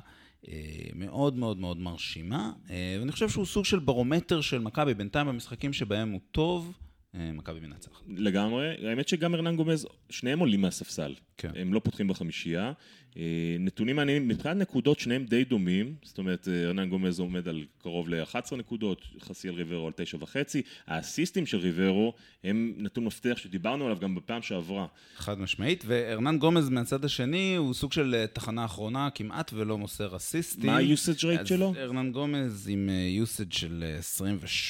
מאוד 0.94 1.36
מאוד 1.36 1.58
מאוד 1.58 1.78
מרשימה, 1.78 2.52
ואני 2.98 3.12
חושב 3.12 3.28
שהוא 3.28 3.46
סוג 3.46 3.64
של 3.64 3.78
ברומטר 3.78 4.40
של 4.40 4.58
מכבי, 4.58 4.94
בינתיים 4.94 5.26
במשחקים 5.26 5.72
שבהם 5.72 6.10
הוא 6.10 6.20
טוב, 6.32 6.72
אה, 7.14 7.32
מכבי 7.32 7.60
מנצחת. 7.60 8.02
לגמרי, 8.08 8.88
האמת 8.88 9.08
שגם 9.08 9.34
ארנן 9.34 9.56
גומז, 9.56 9.86
שניהם 10.10 10.38
עולים 10.38 10.60
מהספסל. 10.60 11.14
כן. 11.40 11.50
הם 11.54 11.74
לא 11.74 11.80
פותחים 11.84 12.08
בחמישייה. 12.08 12.72
אה, 13.16 13.56
נתונים 13.60 13.96
מעניינים, 13.96 14.28
מבחינת 14.28 14.56
נקודות 14.56 15.00
שניהם 15.00 15.24
די 15.24 15.44
דומים, 15.44 15.94
זאת 16.02 16.18
אומרת 16.18 16.48
אה, 16.48 16.64
ארנן 16.64 16.88
גומז 16.88 17.20
עומד 17.20 17.48
על 17.48 17.64
קרוב 17.78 18.08
ל-11 18.08 18.56
נקודות, 18.56 19.02
חסיאל 19.20 19.54
ריברו 19.54 19.86
על 19.86 19.92
9 19.96 20.16
וחצי, 20.20 20.62
האסיסטים 20.86 21.46
של 21.46 21.58
ריברו 21.58 22.14
הם 22.44 22.74
נתון 22.76 23.04
מפתח 23.04 23.36
שדיברנו 23.36 23.84
עליו 23.84 23.98
גם 23.98 24.14
בפעם 24.14 24.42
שעברה. 24.42 24.86
חד 25.16 25.38
משמעית, 25.38 25.84
וארנן 25.86 26.38
גומז 26.38 26.68
מהצד 26.68 27.04
השני 27.04 27.56
הוא 27.56 27.74
סוג 27.74 27.92
של 27.92 28.24
תחנה 28.32 28.64
אחרונה, 28.64 29.08
כמעט 29.14 29.52
ולא 29.54 29.78
מוסר 29.78 30.16
אסיסטים. 30.16 30.66
מה 30.66 30.76
ה-usage 30.76 31.22
rate 31.22 31.46
שלו? 31.46 31.74
ארנן 31.76 32.12
גומז 32.12 32.68
עם 32.68 32.90
usage 33.24 33.58
של 33.58 33.84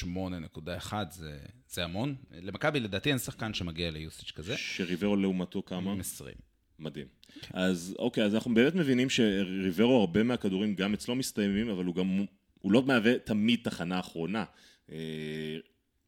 28.1 0.05 0.93
זה... 1.11 1.37
זה 1.69 1.83
המון. 1.83 2.15
למכבי 2.41 2.79
לדעתי 2.79 3.09
אין 3.09 3.17
שחקן 3.17 3.53
שמגיע 3.53 3.91
ליוסאג' 3.91 4.31
כזה. 4.35 4.57
שריברו 4.57 5.15
לעומתו 5.15 5.63
כמה? 5.65 5.93
20. 5.99 6.51
מדהים. 6.81 7.07
אז 7.53 7.95
אוקיי, 7.99 8.23
אז 8.23 8.35
אנחנו 8.35 8.53
באמת 8.53 8.75
מבינים 8.75 9.09
שריברו, 9.09 9.99
הרבה 9.99 10.23
מהכדורים 10.23 10.75
גם 10.75 10.93
אצלו 10.93 11.15
מסתיימים, 11.15 11.69
אבל 11.69 11.85
הוא 11.85 11.95
גם, 11.95 12.25
הוא 12.59 12.71
לא 12.71 12.83
מהווה 12.83 13.19
תמיד 13.19 13.59
תחנה 13.63 13.99
אחרונה. 13.99 14.43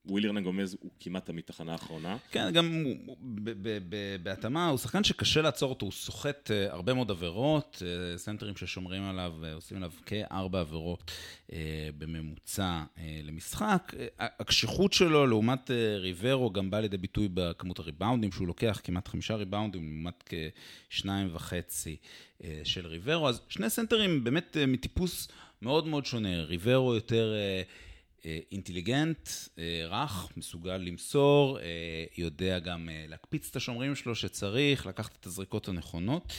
ווילי 0.06 0.28
ארנן 0.28 0.44
גומז 0.44 0.78
הוא 0.80 0.92
כמעט 1.00 1.26
תמיד 1.26 1.44
תחנה 1.44 1.76
אחרונה. 1.76 2.18
כן, 2.32 2.52
גם 2.54 2.86
בהתאמה, 4.24 4.68
הוא 4.68 4.78
שחקן 4.78 5.04
שקשה 5.04 5.42
לעצור 5.42 5.70
אותו, 5.70 5.86
הוא 5.86 5.94
סוחט 5.94 6.52
אה, 6.52 6.74
הרבה 6.74 6.94
מאוד 6.94 7.12
עבירות, 7.12 7.84
אה, 7.86 8.18
סנטרים 8.18 8.58
ששומרים 8.58 9.04
עליו, 9.04 9.34
אה, 9.44 9.54
עושים 9.54 9.78
עליו 9.78 9.92
כארבע 10.06 10.60
עבירות 10.60 11.12
בממוצע 11.98 12.84
למשחק. 13.24 13.94
הקשיחות 14.20 14.94
שלו 14.94 15.28
לעומת 15.28 15.72
ריברו 15.98 16.52
גם 16.52 16.72
בא 16.72 16.80
לידי 16.80 16.98
ביטוי 16.98 17.30
בכמות 17.34 17.80
הריבאונדים 17.80 18.32
שהוא 18.32 18.48
לוקח, 18.48 18.82
כמעט 18.84 19.08
חמישה 19.08 19.36
ריבאונדים 19.36 19.84
לעומת 19.84 20.30
כשניים 20.90 21.30
וחצי 21.34 21.96
של 22.64 22.88
ריברו, 22.88 23.30
אז 23.30 23.42
שני 23.50 23.70
סנטרים 23.70 24.24
באמת 24.24 24.58
מטיפוס 24.68 25.28
מאוד 25.62 25.88
מאוד 25.88 26.06
שונה, 26.06 26.44
ריברו 26.44 26.96
יותר... 26.96 27.34
אה, 28.26 28.40
אינטליגנט, 28.52 29.30
אה, 29.58 29.86
רך, 29.88 30.28
מסוגל 30.38 30.78
למסור, 30.78 31.60
אה, 31.60 31.64
יודע 32.18 32.60
גם 32.60 32.90
להקפיץ 33.08 33.50
את 33.50 33.56
השומרים 33.56 33.96
שלו 33.96 34.16
שצריך, 34.16 34.86
לקחת 34.86 35.16
את 35.20 35.26
הזריקות 35.26 35.68
הנכונות. 35.68 36.34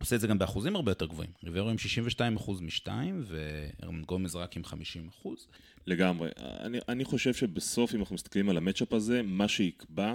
עושה 0.00 0.16
את 0.16 0.20
זה 0.20 0.26
גם 0.26 0.38
באחוזים 0.38 0.76
הרבה 0.76 0.90
יותר 0.90 1.06
גבוהים. 1.06 1.30
ריברו 1.44 1.70
עם 1.70 1.78
62 1.78 2.36
אחוז 2.36 2.60
משתיים, 2.60 3.24
וגומז 3.26 4.36
רק 4.36 4.56
עם 4.56 4.64
50 4.64 5.08
אחוז. 5.08 5.46
לגמרי. 5.86 6.30
אני, 6.38 6.78
אני 6.88 7.04
חושב 7.04 7.34
שבסוף, 7.34 7.94
אם 7.94 8.00
אנחנו 8.00 8.14
מסתכלים 8.14 8.48
על 8.48 8.56
המצ'אפ 8.56 8.92
הזה, 8.92 9.22
מה 9.22 9.48
שיקבע, 9.48 10.14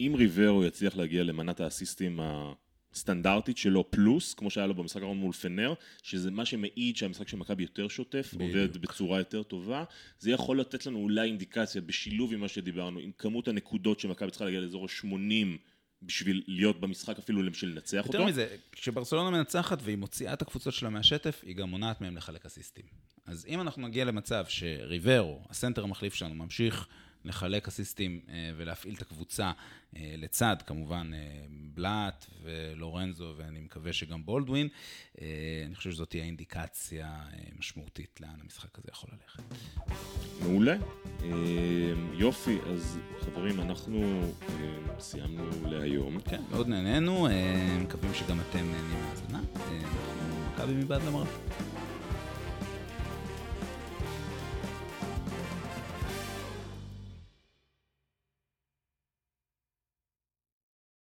אם 0.00 0.14
ריברו 0.18 0.64
יצליח 0.64 0.96
להגיע 0.96 1.22
למנת 1.22 1.60
האסיסטים 1.60 2.20
ה... 2.20 2.52
סטנדרטית 2.94 3.58
שלו 3.58 3.90
פלוס, 3.90 4.34
כמו 4.34 4.50
שהיה 4.50 4.66
לו 4.66 4.74
במשחק 4.74 4.96
האחרון 4.96 5.16
מול 5.18 5.32
פנר, 5.32 5.74
שזה 6.02 6.30
מה 6.30 6.44
שמעיד 6.44 6.96
שהמשחק 6.96 7.28
של 7.28 7.36
מכבי 7.36 7.62
יותר 7.62 7.88
שוטף, 7.88 8.34
בדיוק. 8.34 8.50
עובד 8.50 8.76
בצורה 8.76 9.18
יותר 9.18 9.42
טובה. 9.42 9.84
זה 10.18 10.30
יכול 10.30 10.60
לתת 10.60 10.86
לנו 10.86 10.98
אולי 10.98 11.28
אינדיקציה 11.28 11.80
בשילוב 11.80 12.32
עם 12.32 12.40
מה 12.40 12.48
שדיברנו, 12.48 13.00
עם 13.00 13.10
כמות 13.18 13.48
הנקודות 13.48 14.00
שמכבי 14.00 14.30
צריכה 14.30 14.44
להגיע 14.44 14.60
לאזור 14.60 14.84
ה-80 14.84 15.46
בשביל 16.02 16.42
להיות 16.46 16.80
במשחק 16.80 17.18
אפילו 17.18 17.50
בשביל 17.50 17.70
לנצח 17.70 17.96
יותר 17.96 18.08
אותו. 18.08 18.18
יותר 18.18 18.30
מזה, 18.30 18.56
כשברצלונה 18.72 19.30
מנצחת 19.30 19.78
והיא 19.82 19.96
מוציאה 19.96 20.32
את 20.32 20.42
הקבוצות 20.42 20.74
שלה 20.74 20.90
מהשטף, 20.90 21.40
היא 21.46 21.56
גם 21.56 21.70
מונעת 21.70 22.00
מהם 22.00 22.16
לחלק 22.16 22.46
אסיסטים. 22.46 22.84
אז 23.26 23.46
אם 23.48 23.60
אנחנו 23.60 23.88
נגיע 23.88 24.04
למצב 24.04 24.44
שריברו, 24.48 25.42
הסנטר 25.50 25.82
המחליף 25.82 26.14
שלנו, 26.14 26.34
ממשיך 26.34 26.88
לחלק 27.24 27.68
אסיסטים 27.68 28.20
אה, 28.28 28.50
ולהפעיל 28.56 28.94
את 28.94 29.02
הקבוצה 29.02 29.52
אה, 29.96 30.14
לצד, 30.18 30.56
כמובן, 30.66 31.10
אה, 31.14 31.18
בלאט 31.74 32.26
ולורנזו, 32.42 33.34
ואני 33.36 33.60
מקווה 33.60 33.92
שגם 33.92 34.24
בולדווין. 34.24 34.68
אני 35.66 35.74
חושב 35.74 35.90
שזאת 35.90 36.10
תהיה 36.10 36.24
אינדיקציה 36.24 37.24
משמעותית 37.58 38.20
לאן 38.20 38.34
המשחק 38.42 38.78
הזה 38.78 38.88
יכול 38.92 39.10
ללכת. 39.12 39.42
מעולה. 40.40 40.76
יופי, 42.12 42.58
אז 42.72 42.98
חברים, 43.20 43.60
אנחנו 43.60 44.22
סיימנו 44.98 45.70
להיום. 45.70 46.20
כן, 46.20 46.42
מאוד 46.50 46.68
נהנינו, 46.68 47.28
מקווים 47.80 48.14
שגם 48.14 48.40
אתם 48.40 48.58
נהנים 48.58 49.00
מהאזנה. 49.02 49.40
אנחנו 49.54 50.50
מכבי 50.52 50.72
מבעד 50.72 51.02
למראה. 51.02 51.26